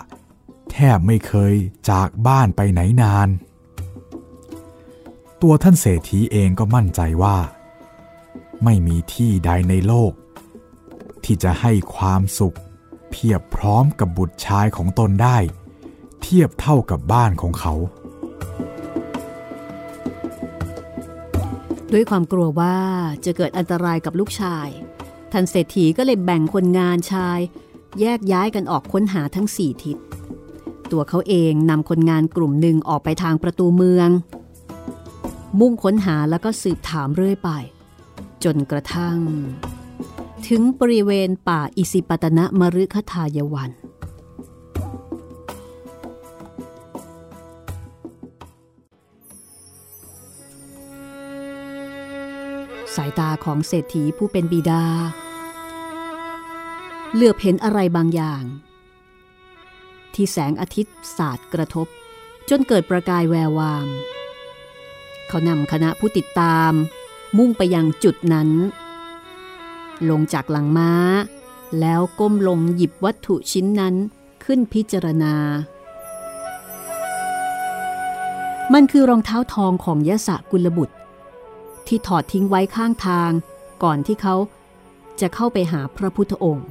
[0.70, 1.54] แทบไม่เคย
[1.90, 3.28] จากบ้านไปไหนนาน
[5.42, 7.36] ตัวท่านเศรษฐีเองก็มั่นใจว่า
[8.64, 10.12] ไม่มีที่ใดในโลก
[11.24, 12.56] ที่จะให้ความสุข
[13.10, 15.38] เพียบพร้อมกับบุตรชายของตนได้
[16.22, 17.74] เทียบเท่ากับบ้านของเขา
[21.92, 22.76] ด้วยความกลัวว่า
[23.24, 24.68] จะเกิดอันตรายกับลูกชาย
[25.32, 27.38] ท่านเศรษฐีก็เลยแบ่งคนงานชาย
[28.00, 29.96] แยกย้ายกันออกค้นหาทั้งสี่ทิศ
[30.92, 34.08] ตัวเขาเองนำคนงานกลุ่มหนึ่งออกไปทางประตูเมือง
[35.60, 37.50] มุ่งค้นหาแล้วก็สืบถามเรื่อยไป
[38.44, 39.18] จนกระทั่ง
[40.48, 43.70] ถึงบริเวณป่าอิสิปตนะมฤคทายวัน
[52.94, 54.84] สายตาของเศรษฐีผู้เป็นบิดา
[57.14, 58.42] เหลือบเห็นอะไรบางอย่าง
[60.14, 61.86] ที่แสงอาทิตย์สาดกระทบ
[62.48, 63.88] จนเกิดประกายแวววาม
[65.28, 66.72] เขานำคณะผู้ติดตาม
[67.36, 68.50] มุ่งไปยังจุดนั้น
[70.10, 70.92] ลงจากหลังม้า
[71.80, 73.94] แล้วก้มลงหยิบวัตถุชิ้นนั้น
[74.44, 75.34] ขึ้นพิจารณา
[78.74, 80.94] มันคือรองเท้าทองของยะสะกุลบุตร
[81.86, 83.30] ที่ถอดทิ้งไว้ข้างทาง
[83.82, 84.34] ก่อนที่เขา
[85.20, 86.68] จะเข้าไปหาพระพุทธองค์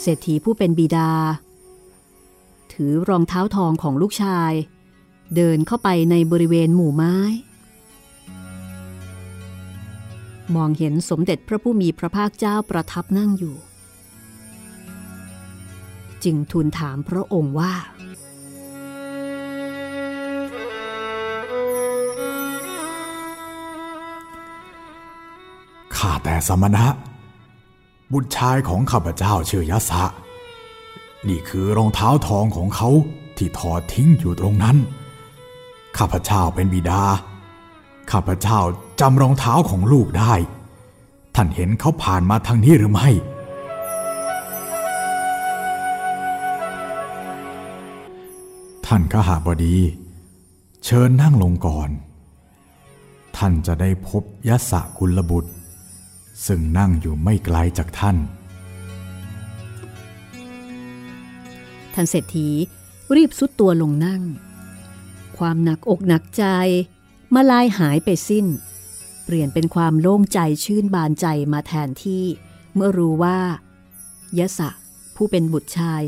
[0.00, 1.10] เศรษฐีผู้เป็นบิดา
[2.82, 4.52] ถือรองเท้าทองของลูกชาย
[5.36, 7.16] เดินเข้าไปในบริเวณหมู่ไม้
[10.54, 13.56] มองเห็นสมเด็จพระผู้มีพระภาคเจ้าประทับนั่งอยู่
[16.24, 17.72] จึงทูลถามพระองค์ว่า
[25.96, 26.86] ข้าแต่สมณะ
[28.12, 30.04] บุตรชายของข้าพเจ้าชื่อยะสะ
[31.28, 32.90] นี่คือรองเท้าทองของเขา
[33.36, 34.76] ที่ถอดทิ้งอยู่ตรงนั้น
[35.98, 37.02] ข้าพเจ้าเป็นบิดา
[38.10, 38.58] ข้าพเจ้า
[39.00, 40.34] จำรองเท้าของลูกได้
[41.34, 43.08] ท่านเห็นเขาผ่านมาทางนี้หรือไม่
[48.86, 49.76] ท่านขหาบดี
[50.84, 51.90] เชิญนั่งลงก่อน
[53.36, 55.52] ท่านจะได้พบยะสะกุลบุตร
[56.46, 58.16] ซึ่งนั่งอยู่ไม่ไกลจากท่าน
[62.02, 62.48] นเศรษฐี
[63.16, 64.22] รีบสุดตัวลงนั่ง
[65.38, 66.44] ความหนักอกหนักใจ
[67.34, 68.46] มาลายหายไปสิ้น
[69.24, 72.24] เปลี่ยนเป็นความโล่งใจชื่นบานใจมาแทนที่
[72.74, 73.38] เมื่อรู้ว่า
[74.38, 74.70] ยะสะ
[75.16, 76.02] ผู้เป็นบุตรชาย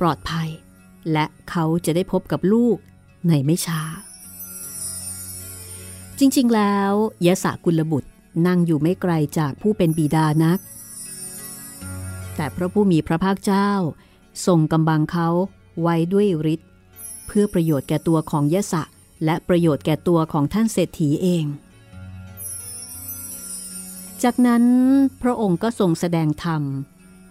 [0.00, 0.48] ปลอดภัย
[1.12, 2.76] และเขาจะได้พบกับลูก
[3.28, 3.80] ในไม่ช้า
[6.18, 6.92] จริงๆแล้ว
[7.26, 8.10] ยะสะกุลบุตร
[8.46, 10.58] นั่งอยู่ไม่ไกลจากผู้เป็นบิดานัก
[12.36, 13.70] แต่พระผู้มีพระภาคเจ้า
[14.46, 15.28] ทรงกำบังเขา
[15.80, 16.68] ไว้ด้วยฤทธิ์
[17.26, 18.82] เพื่อประโยชน์แก่ตัวของยะสะ
[19.24, 21.44] และประโยชน์แก่ตัวของท่านเศรษฐีเอง
[24.22, 24.64] จากนั้น
[25.22, 26.62] พระองค์ก็ทรงแสดงธรรม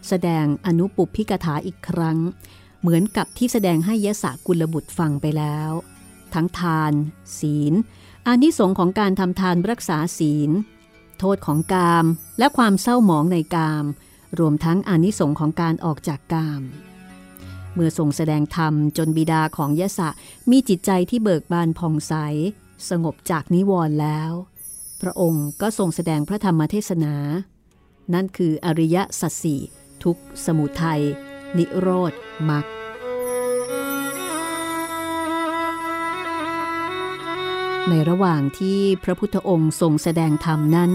[0.08, 2.18] แสดงอนุปุพพิกถาอีกครั้ง
[2.82, 5.72] เหมือนกับที่แสดงให้ยะสะกุลบุตรฟังไปแล้ว
[6.34, 6.94] ทั้งทาน
[7.40, 7.74] ศีล
[8.28, 10.50] อานิสงของการทำทานรักษาศีล
[11.20, 12.06] โทษของกาม
[12.40, 13.86] และความเศร้าหมองในกาม
[14.40, 16.62] รวมทั้งอานิสงของการออกจากกาม
[17.74, 20.10] เมื่อทรงแสดงธรรมจนบิดาของยะสะ
[20.52, 22.14] มีจิตใจที่เบิกบานผ่องใส
[22.90, 24.32] สงบจากนิวรณ์แล้ว
[25.02, 27.16] พระองค์ก็ทรงแสดงพระธรรมเทศนา
[28.14, 29.62] นั่นคืออริยสัจสี่
[30.04, 31.02] ทุกสมุทัย
[31.58, 32.14] นิโรธ
[32.50, 32.66] มรรค
[37.90, 40.92] ในระหว่างที่พระพุทธองค์ทรงแสดงธรรมนั้น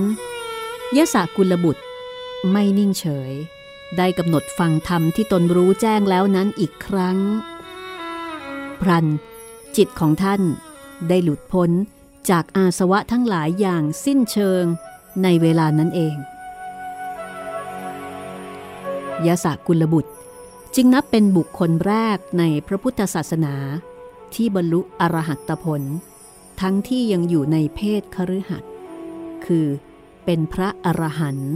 [0.97, 1.83] ยะสะกุลบุตร
[2.51, 3.33] ไม่นิ่งเฉย
[3.97, 7.19] ได้กำหนดฟังธรรมที่ตนรู้แจ้งแล้วนั้นอีกครั้ง
[8.81, 9.07] พรัน
[9.77, 10.43] จิตของท่าน
[11.09, 11.71] ได้หลุดพ้น
[12.31, 14.65] จากอาสวะทั้งหลายอย่างสิ้นเชิง
[15.23, 16.17] ในเวลานั้นเอง
[19.27, 20.13] ยะสะกุลบุตร
[20.75, 23.55] จึงนับเป็นบุคคลแรกในพระพุทธศาสนา
[24.35, 25.83] ที่บรรลุอรหัตผล
[26.61, 28.73] ทั้งที่ยังอยู่ในเพศคฤหัสถ์
[29.47, 29.67] คือ
[30.25, 31.55] เป็นพระอรหันต์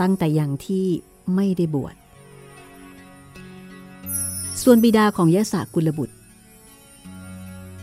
[0.00, 0.86] ตั้งแต่อย่างที่
[1.34, 1.94] ไม่ได้บวช
[4.62, 6.16] ส่วนบิดาของยะสะกุลบุตร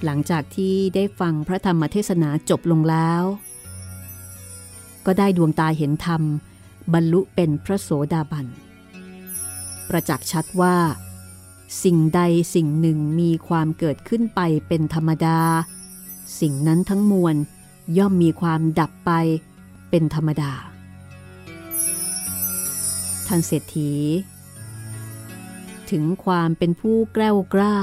[0.04, 3.24] หลังจากที่ได้ฟังพระธรรมเทศนาจบลงแล้ว
[5.06, 6.22] ก็ได้ดวงตาเห็นธรรม
[6.94, 8.46] บรรลุเป็นพระโสดาบัน
[9.90, 10.76] ประจักษ์ชัดว่า
[11.84, 12.22] สิ่งใด
[12.56, 15.40] สิ่งหนึ่งมีความเกิดขึ้นไปเป็นธรรมดา
[16.40, 17.36] สิ่งนั้นทั้งมวล
[17.98, 19.12] ย่อมมีความดับไป
[19.90, 20.52] เป็นธรรมดา
[23.36, 23.94] ท่านเศรษฐี
[25.92, 27.78] ถึงความเป็นผู้แกล้วกล้า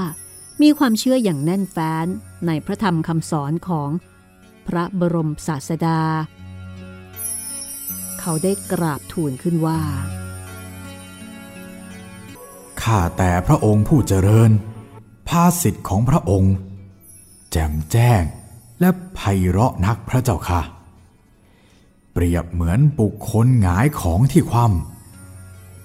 [0.61, 2.07] มีความเชื่ออย่างแน่นแฟ้น
[2.47, 3.89] ในพระธรรมคำสอนของ
[4.67, 6.01] พระบรมศาสดา
[8.19, 9.81] เขาได้กราบทูลขึ้นว่า
[12.81, 14.51] ข้าแต่พระองค์ผู้เจริญ
[15.27, 16.55] ภาสิทธิ์ของพระองค์
[17.51, 18.23] แจ่มแจ้ง
[18.79, 20.61] และไพเราะนักพระเจ้าค่ะ
[22.13, 25.00] เปรียบเหมือนบุคคลหงายของที่คว่ำ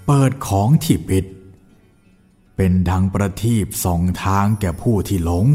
[0.07, 1.25] เปิดของที่ปิด
[2.57, 5.47] เป็นดังประทีปสองทางแก่ผู้ที่หลง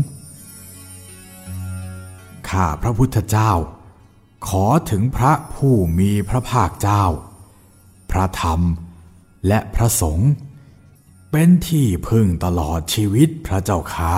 [2.49, 3.51] ข้าพระพุทธเจ้า
[4.47, 7.03] ขอถึงพระผู้มีพระภาคเจ้า
[8.11, 8.61] พระธรรม
[9.47, 10.31] และพระสงฆ์
[11.31, 14.17] เป็นที่พึ่งตลอดชีวิตพระเจ้าค่ะ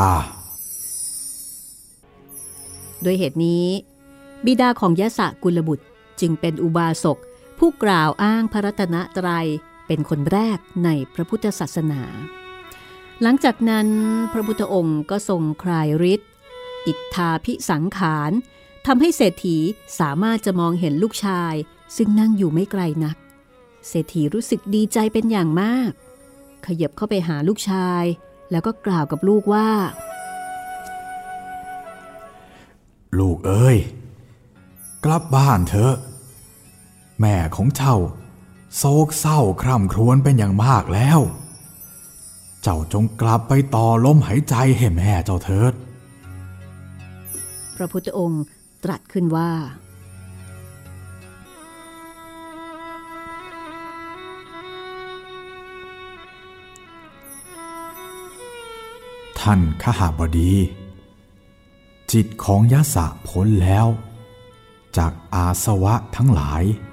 [3.03, 3.65] ด้วยเหตุนี้
[4.45, 5.85] บิดาของยะสะกุลบุตร
[6.21, 7.17] จึงเป็นอุบาสก
[7.59, 9.47] ผู้กล่าวอ้างพระรัตนตรัย
[9.93, 12.01] เป็นคนแรกในพระพุทธศาสนา
[13.21, 13.87] หลังจากนั้น
[14.31, 16.29] พระพุทธองค์ก็ทรงคลายฤทธิ์
[16.87, 18.31] อิทธาพิสังขาร
[18.85, 19.57] ทำให้เศรษฐี
[19.99, 21.53] สามารถจะมองเห็นลูกชาย
[21.95, 23.17] ซึ่งนั่งอยู่ไม่ไกลนัก
[23.87, 25.91] เศรษฐีรู้สึกดีใจเป็นอย่างมาก
[26.65, 28.03] ขยับเข้าไปหาลูกชาย
[28.51, 29.69] แล้วก็กล่าวกับลูกว่า
[33.19, 33.77] ลูกเอ้ย
[35.05, 35.93] กลับบ้านเถอะ
[37.19, 37.97] แม่ของเจ้า
[38.77, 41.19] โศกเศร้าคร่ำครวญเป็นอย่างมากแล้ว
[42.61, 45.73] เจ้าจงกลับไปต่อลมหายใจให้แม่เจ้าเถิด
[47.75, 48.43] พระพุทธองค์
[48.83, 49.51] ตรัสขึ้นว่า
[59.39, 60.53] ท่านขหาบดี
[62.11, 63.87] จิตของยะสะพ้นแล้ว
[64.97, 66.92] จากอาสวะทั้งหลายหมด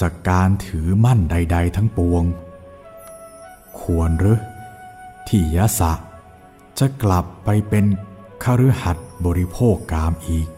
[0.00, 2.24] จากการถือมั่นใด ๆ ทั้งปวง
[3.80, 4.40] ควรหรือ
[5.28, 5.92] ที่ยะสะ
[6.78, 7.84] จะกลับไปเป็น
[8.42, 10.48] คฤหัสถ์บริโภคกามอีก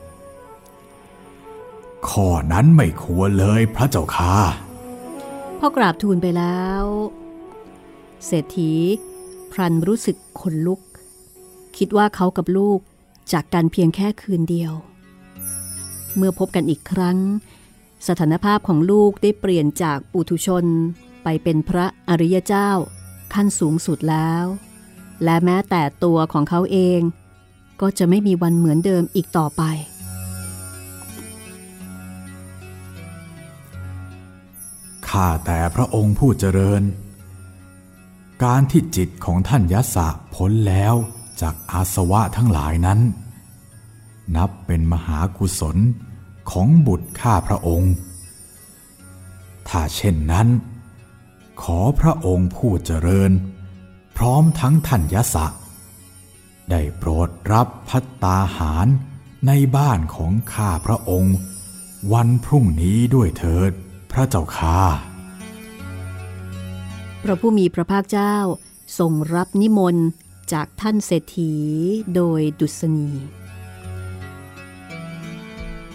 [2.09, 4.35] ข้อนั้นไม่ควรเลยพระเจ้าค่ะ
[5.59, 6.85] พอกราบทูลไปแล้ว
[8.27, 8.73] เศรษฐี
[9.53, 10.81] พรันรู้สึกขนลุก
[11.77, 12.79] คิดว่าเขากับลูก
[13.33, 14.73] จากกันเพียงแค่คืนเดียว
[16.17, 17.19] เมื่อพบกันอีกครั้ง
[18.09, 20.65] สถานภาพของลูกได้เปลี่ยนจากปุถุชน
[21.23, 22.71] ไปเป็นพระอริยเจ้า
[23.35, 24.45] ขั้นสูงสุดแล้ว
[25.25, 27.01] และแม้แต่ตัวของเขาเอง
[27.81, 29.63] ก็จะไม่มีวันเหมือนเดิมอีกต่อไป
[35.09, 36.83] ข้าแต่พระองค์ผู้เจริญ
[38.45, 40.95] การที่จิตของท่านยะสะพ้นแล้ว
[41.41, 43.01] จากอาสวะทั้งหลายนั้น
[44.37, 45.77] นับเป็นมหากุศล
[46.51, 47.93] ของบุตรข้าพระองค์
[49.69, 50.49] ถ้าเช่นนั้น
[51.63, 53.33] ขอพระองค์ผู้เจริญ
[54.17, 55.47] พร้อมทั้งท่านยสะ
[56.71, 58.87] ได้โปรดรับพัตตาหาร
[59.47, 61.37] ในบ้านของข้าพระองค์
[62.13, 63.73] วันพรุ่งนี้ด้วยเถิด
[64.13, 64.81] พระเจ้าค่า
[67.23, 68.37] พระผู้มีพระภาคเจ้า
[68.99, 70.07] ทรงรับนิมนต์
[70.53, 71.55] จากท่านเศรษฐี
[72.15, 73.11] โดยดุษณี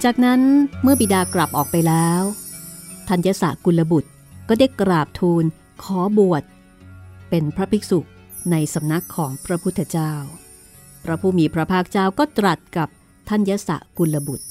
[0.03, 0.41] จากนั้น
[0.81, 2.21] เมื่อบิดากลับออกไปแล้ว
[3.07, 4.09] ทัญญสกุลบุตร
[4.49, 5.43] ก็ได้กราบทูล
[5.83, 6.43] ขอบวช
[7.29, 7.99] เป็นพระภิกษุ
[8.51, 10.13] ในสำนักของพระพุทธเจ้า
[11.03, 12.89] พระผู้มีพระภาคเจ้าก็ตรัสกับ
[13.29, 14.45] ทัญญสกุลบุตร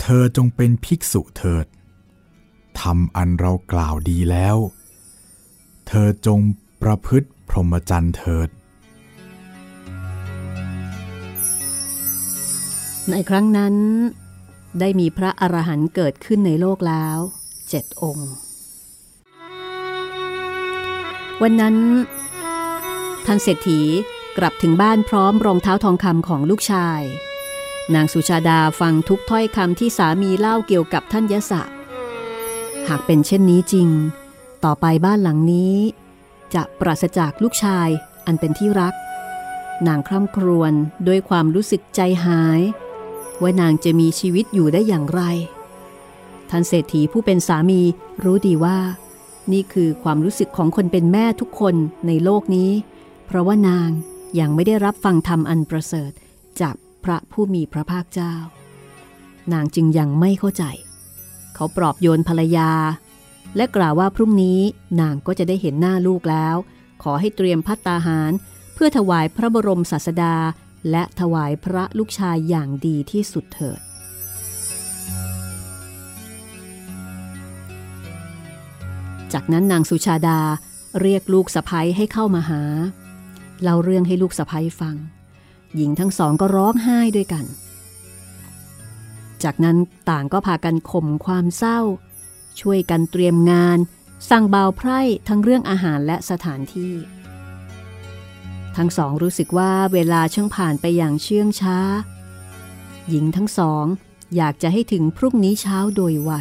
[0.00, 1.66] เธอจงเป็นภิกษุเถิด
[2.80, 4.56] ทำอันเรากล่าวดีแล้ว
[5.88, 6.40] เธอจง
[6.82, 8.48] ประพฤติพรหมจรรย์เถิด
[13.10, 13.74] ในครั้งนั้น
[14.80, 17.18] ได้มีพระอรหันต์เกิดขึ้นในโลกแล้ว
[17.68, 18.30] เจ็ดองค์
[21.42, 21.76] วันนั้น
[23.26, 23.80] ท่านเศรษฐี
[24.38, 27.00] กลับถึงบ้านพร้อมรองเท้าทองคำของลูกชาย
[27.94, 31.62] นางสุชาดาฟังทุกถ้อยคำที่สามีเล่าเกี่ยวกับท่านยะสะ
[32.88, 33.88] หากเป็นเช่นนี้จริง
[34.64, 35.76] ต่อไปบ้านหลังนี้
[36.54, 37.88] จะปราศจากลูกชาย
[38.26, 38.94] อันเป็นที่รัก
[39.86, 40.72] นางคร่ำครวญ
[41.06, 42.60] ด้วยความรู้สึกใจหาย
[43.42, 45.22] ว่านางจะมีชีวิตอยู่ได้อย่างไร
[46.50, 47.80] ท่านเศรษฐีผู้เป็นสามี
[48.24, 48.78] รู้ดีว่า
[49.52, 51.74] นี่คือความรู้สึกของคนเป็นแม่ทุกคน
[52.06, 52.70] ในโลกนี้
[53.26, 53.90] เพราะว่านาง
[54.40, 56.12] ยังไม่ได้รับฟังธรรมอันประเสริฐ
[56.60, 56.74] จาก
[57.04, 58.34] พระผู้มีพระภาคเจ้า
[59.52, 60.64] นางจึงยังไม่เข้าใจ
[61.54, 62.70] เขาปลอบโยนภรรยา
[63.56, 64.60] และกล่าวว่าพรุ่งนี้
[65.00, 66.56] นางก็จะได้เห็นหน้าลูกแล้ว
[67.02, 68.32] ขอให้เตรียมพัตตาหาร
[68.74, 70.34] เพื่อถวายพระบรมศาสดา
[70.90, 73.80] และถวายพระลูกชายอย่างดีที่สุดเถิด
[79.32, 80.40] จากนั้นนางสุชาดา
[81.00, 82.62] เรียกลูกสะพ้ยให้เข้ามาหา
[83.62, 84.96] เล่าเรื่องให้ลูกสะพ้ยฟัง
[85.76, 87.44] หญิงทั้งสองก็ร้องไห้ด้วยกัน
[89.44, 89.76] จากนั้น
[90.10, 91.80] ต่างก็พากันข่มความเศร้า
[92.60, 93.78] ช่วยกันเตรียมงาน
[94.30, 96.92] สั่งเบาไพร่ทั้งเรื่องอาหารและสถานที่
[98.76, 101.78] ทั้งสองรู้สึกว่าเวลาช่างผ่านไปอย่างเชื่องช้า
[103.08, 103.84] หญิงทั้งสอง
[104.36, 106.32] อยากจะให้ถึงพรุ่งนี้เช้าโดยไว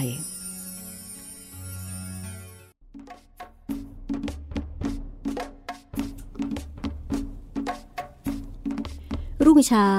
[9.46, 9.90] รุ่งเช้า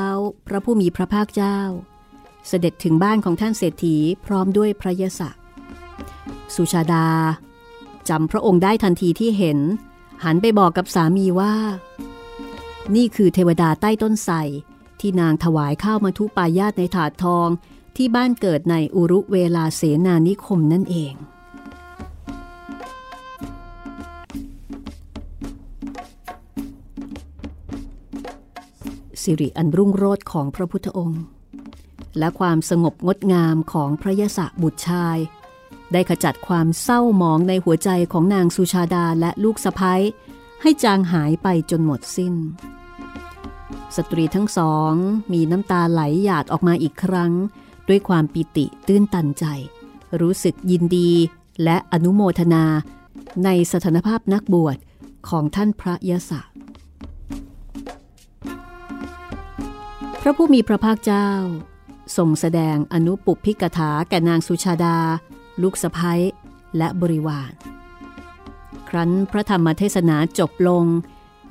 [0.46, 1.58] พระผู้มีพระภาคเจ้า
[2.48, 5.20] เสด็จถึงบ้านของท่านเศรษฐีพร้อมด้วยพระยศ
[6.54, 7.08] สุชาดา
[8.08, 9.58] จำพระองค์ได้ทันทีที่เห็น
[10.24, 11.54] หันไปบอกกับสามีว่า
[12.96, 14.36] นี่คือเทวดาใต้ต้นไทร
[15.00, 17.48] ที่นางถวายข้าวมาทุปายาตในถาดทอง
[17.96, 21.14] ที่บ้านเกิดในอุรุเวลาเสนานิคมนั่นเอง
[29.22, 31.22] สิริอันรุ่งโรจน์ของพระพุทธองค์
[32.18, 35.18] และความสงบงดงามของพระยศบุตรชาย
[35.92, 40.02] ได้ขจัดความเศร้าหมองในหัวใจของนางสุชาดาและลูกสะพ้ย
[40.66, 42.34] ให้จางหายไปจนหมดสิ้น
[43.96, 44.92] สตรีทั้งสอง
[45.32, 47.32] มีน้ำตาไหลหยาดออกมาอีกครั้ง
[47.88, 49.44] ด้วยความปิติตื้นตันใจ
[50.20, 51.10] รู้สึกยินดี
[51.64, 52.64] และอนุโมทนา
[53.44, 54.76] ในสถานภาพนักบวช
[55.28, 56.40] ของท่านพระยศะ
[60.20, 61.28] พระผู้มีพระภาคเจ้า
[62.16, 64.98] ทรงแสดงอนุปุพิกถาแก่นางสุชาดา
[65.62, 66.20] ลูกสะพ้ย
[66.76, 67.52] และบริวาร
[68.94, 70.84] รั้นพระธรรมเทศนาจบลง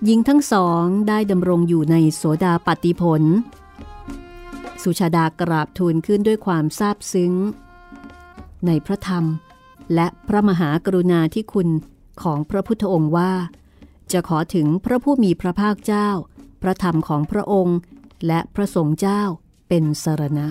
[0.05, 3.23] หญิงทั้งสองได้ดำรงอยู่ในโสดาปฏิผล
[4.83, 7.33] สุชาดากราบทูลขึ้นด้วยความซาบซึ้ง
[8.65, 9.25] ในพระธรรม
[9.93, 11.69] และพระมหากรุณาธิคุณ
[12.21, 13.33] ของพระพุทธองค์ว่า
[14.11, 16.09] จะขอถึงพระผู้มีพระภาคเจ้า
[16.61, 17.77] พระธรรมของพระองค์
[18.27, 19.21] และพระสงฆ์เจ้า
[19.67, 20.47] เป็นสรณะ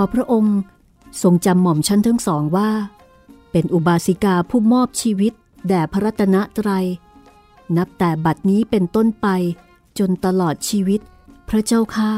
[0.00, 0.58] อพระองค์
[1.22, 2.70] ทรงจำหม่อมชั้นทั้งสองว่า
[3.50, 5.32] เป็นอุบาสิกาผู้มอบชีวิต
[5.68, 6.86] แด่พระรัตนตรัย
[7.76, 9.26] นับแต่บัดนี้เป็นต้นไป
[9.98, 11.00] จนตลอดชีวิต
[11.48, 12.12] พระเจ้าข้า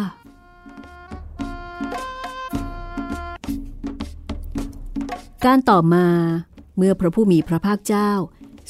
[5.45, 6.07] การต่อมา
[6.77, 8.11] เมื่อพระผู้มีพระภาคเจ้า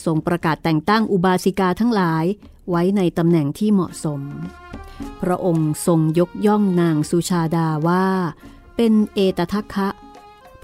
[0.05, 2.25] ทรงประกาศแต่งตั้งอุบาสิกาทั้งหลาย
[2.71, 4.21] ไว้ในตำแหน่งที่เหมาะสม
[5.23, 8.07] พระองค์ทรงยกย่องนางสุชาดาว่า
[8.77, 9.89] เป็นเอตทัคคะ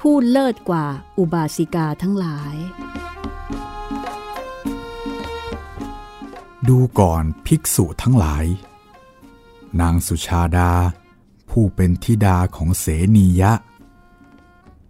[0.01, 0.87] ผู้เลิศกว่า
[1.19, 2.55] อุบาสิกาทั้งหลาย
[6.69, 8.45] ดูก่อนภิกษุทั้งหลาย
[9.81, 10.73] นางสุชาดา
[11.51, 12.87] ผู้เป็นธิดาของเส
[13.17, 13.53] นียะ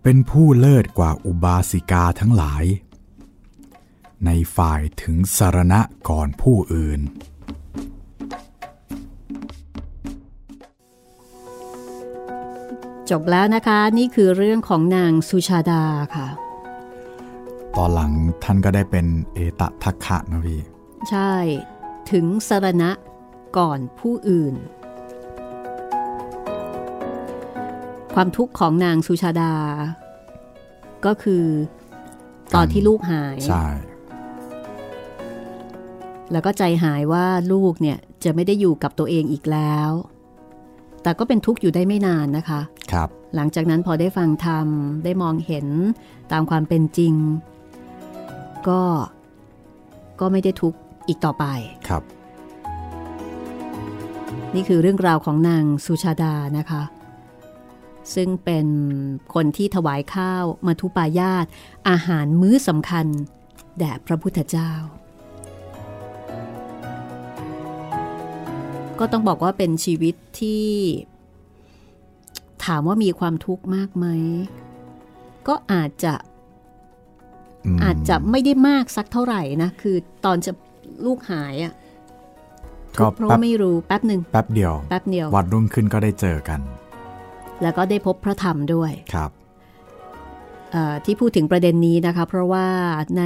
[0.03, 2.65] เป็นผู้เลิศกว่าอุบาสิกาทั้งหลาย
[4.25, 7.01] ในฝ่ายถึงสารณะก่อนผู้อื่น
[13.11, 15.83] จบแล้วนะคะนี่คือเรื่องของนางสุชาดา
[16.15, 16.27] ค่ะ
[17.77, 18.13] ตอนหลัง
[18.45, 20.61] ท่านก็ได้เป็นเอตทัคคะนะพี่
[21.11, 21.35] ใช่
[22.11, 22.91] ถึงสารณะ
[23.59, 24.55] ก่อนผู้อื่น
[28.15, 29.55] ความทุกข์ของนางสุชาดา
[31.07, 31.45] ก็คือ
[32.55, 33.67] ตอนที่ลูกหายใช่
[36.33, 39.91] แล้วก็ใจหายว่าลูกเนี่ยจะไม่ได้อยู่กับตัวเองอีกแล้ว
[41.07, 42.61] แต่ก็เป็นทุกข์อยู่ได้ไม่นานนะคะ
[42.93, 44.69] ครับหลังจากนั้นพอได้ฟังธรรม
[45.05, 45.67] ได้มองเห็น
[46.33, 47.15] ตามความเป็นจริง
[48.69, 48.83] ก็
[50.21, 50.79] ก็ไม่ได้ทุกข์
[51.09, 51.45] อีกต่อไป
[51.89, 52.03] ครับ
[54.55, 56.83] นี่คือเรื่องราวของนางสุชาดานะคะ
[58.15, 58.67] ซึ่งเป็น
[59.35, 61.47] คนที่ถวายข้าวมาทุปายาต
[61.89, 63.07] อาหารมื้อสำคัญ
[63.79, 64.73] แด่พระพุทธเจ้า
[69.01, 70.67] ก็ต้องบอกว่าเป็นชีวิตที่
[72.65, 74.07] ถามว่ามีความทุกข์มากไหม
[75.49, 76.15] ก็อาจจะ
[77.75, 80.53] มอาจจะไม่ได้มากสักเท่าไหร่นะ คือตอนจะ
[81.07, 81.75] ลูกหายอะ
[82.97, 86.61] ทุก็กข์เพราะแป๊บว่าไม่รู้แป๊บหนึ่งแป๊บเดียว แป๊บเดียว วัดรุ่งขึ้นก็ได้เจอกัน
[87.63, 89.31] แล้วก็ได้พบพระธรรมด้วยครับ
[90.73, 92.67] เอ่อที่พูดถึงประเด็นนี้นะคะ เพราะว่า
[93.19, 93.25] ใน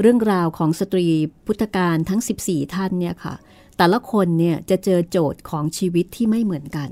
[0.00, 1.06] เรื่องราวของสตรี
[1.46, 3.34] พุทธการทั้ง 14 ท่านเนี่ยค่ะ
[3.76, 6.90] แต่ละคนเนี่ยจะเจอโจทย์ของชีวิตที่ไม่เหมือนกัน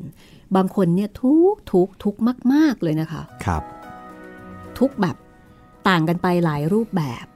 [0.57, 2.21] บางคนเนี่ยทุกข์ทุกข์ทุกข์
[2.53, 3.63] มาก ๆ เลยนะคะ ครับ
[4.79, 5.17] ทุกข์แบบ
[5.89, 7.27] ต่างกันไปหลายรูปแบบ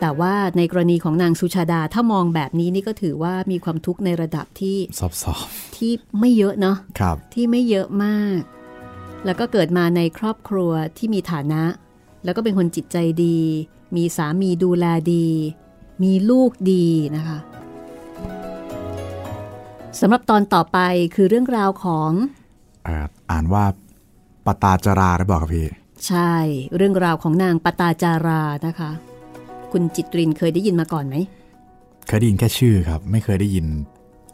[0.00, 5.46] แต่ว่าในกรณีของนางสุชาดาถ้ามองแบบนี้นี่ก็ถือว่ามีความทุกข์ในระดับที่ซอบซอบ
[5.76, 8.40] ที่ไม่เยอะเนาะๆครับ ที่ไม่เยอะมาก
[9.24, 11.62] แล้วก็เกิดมาในครอบครัวที่มีฐานะ
[12.24, 13.38] แล้วก็เป็นคนจิตใจดี
[13.96, 15.28] มีสามีดูแลดี
[16.02, 17.38] มีลูกดีนะคะ
[20.00, 20.78] สำหรับตอนต่อไป
[21.14, 22.10] คือเรื่องราวของ
[22.84, 23.64] เอ่ออ่านว่า
[24.46, 25.66] ปตาจราหรือเปล่าครับพี่
[26.06, 26.32] ใช่
[26.76, 28.90] เรื่องราวของนางปตาจารานะคะ
[29.72, 31.16] คุณจิตรินเคยได้ยินมาก่อนไหม
[32.06, 33.66] เคยได้ยินแค่ชื่อครับ ไม่เคยได้ยิน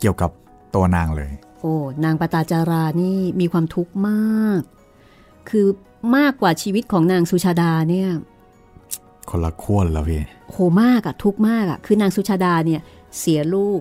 [0.00, 0.30] เกี่ยวกับ
[0.74, 1.30] ตัวนางเลย
[1.60, 1.74] โอ้
[2.04, 4.60] นางปตาจารานี่มีความทุกข์มาก
[5.48, 5.66] คือ
[6.16, 8.10] มากกว่าชีวิตของนางสุชาดาเนี่ย
[9.30, 12.80] คนละขั้วแล้วพี่โหมากอะทุกข์มากอะคือนางสุชาดาเนี่ย
[13.18, 13.80] เสียลูก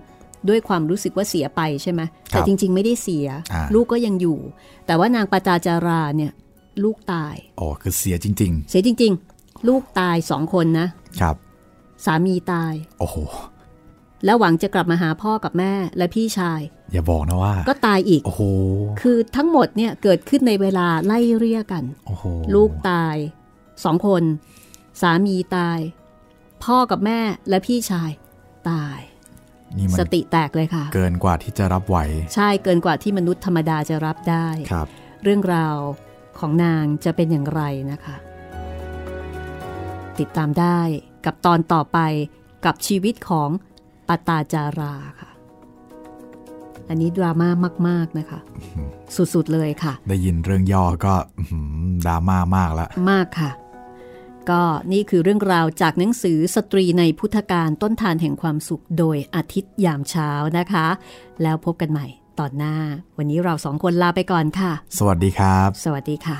[0.50, 4.40] ด้วยความรู้สึกว่าเสียไปใช่ไหมแต่จริง ๆ ไม่ได้เสียอ่าลูกก็ยังอยู่
[4.86, 6.32] แต่ว่านางปตาจาราเนี่ย
[6.84, 11.36] ลูกตายอ๋อคือเสียจริงเสียจริง ๆ ลูกตายสองคนนะๆครับ
[12.06, 13.18] สามีตาย โอ้โห
[14.26, 18.42] แล้วหวังจะกลับมาหาพ่อกับแม่และพี่ชาย อย่าบอกนะว่า ก็ตายอีก โอ้โห
[19.02, 22.24] คือทั้งหมดเนี่ยเกิดขึ้นในเวลาไล่เรียกัน โอ้โห
[22.56, 23.16] ลูกตาย
[23.84, 24.24] สองคน
[25.02, 25.80] สามีตาย
[26.64, 27.20] พ่อกับแม่
[27.50, 28.12] และพี่ชาย
[28.70, 29.00] ตาย
[29.78, 31.98] นี่มันสติแตกเลยค่ะ เกินกว่าที่จะรับไหว
[32.36, 34.88] ใช่เกินกว่าที่มนุษย์ธรรมดาจะรับได้ครับ
[35.24, 35.78] เรื่องราว
[36.40, 37.62] ของนางจะเป็นอย่างไร
[37.92, 38.16] นะคะ
[40.20, 40.80] ติดตามได้
[41.26, 42.00] กับตอนต่อไป
[42.66, 43.50] กับชีวิตของ
[44.08, 45.30] ปตาจาราค่ะ
[46.90, 47.50] อันนี้ดราม่า
[47.88, 48.40] มาก ๆ นะคะ
[49.16, 51.68] สุด ๆ เลยค่ะ ได้ยินเรื่องย่อก็อื้อหือ
[52.06, 53.52] ดราม่ามากแล้วมากค่ะ
[54.50, 60.88] ก็นี่คือเรื่องราวจากหนังสือสตรีในพุทธการต้นทานแห่งความสุขโดยอาทิตย์ยามเช้านะคะ
[61.44, 62.08] แล้วพบกันใหม่
[62.40, 62.76] ตอนหน้า
[63.18, 66.38] วันนี้เราสองคนลาไปก่อนค่ะ สวัสดีครับ สวัสดีค่ะ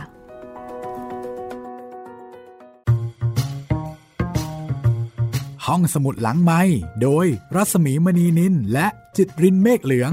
[5.66, 6.62] ห้องสมุดหลังไม้
[7.02, 7.26] โดย
[7.56, 8.88] รัสมีมณีนินและ
[9.18, 10.12] จิตรินเมฆเหลือง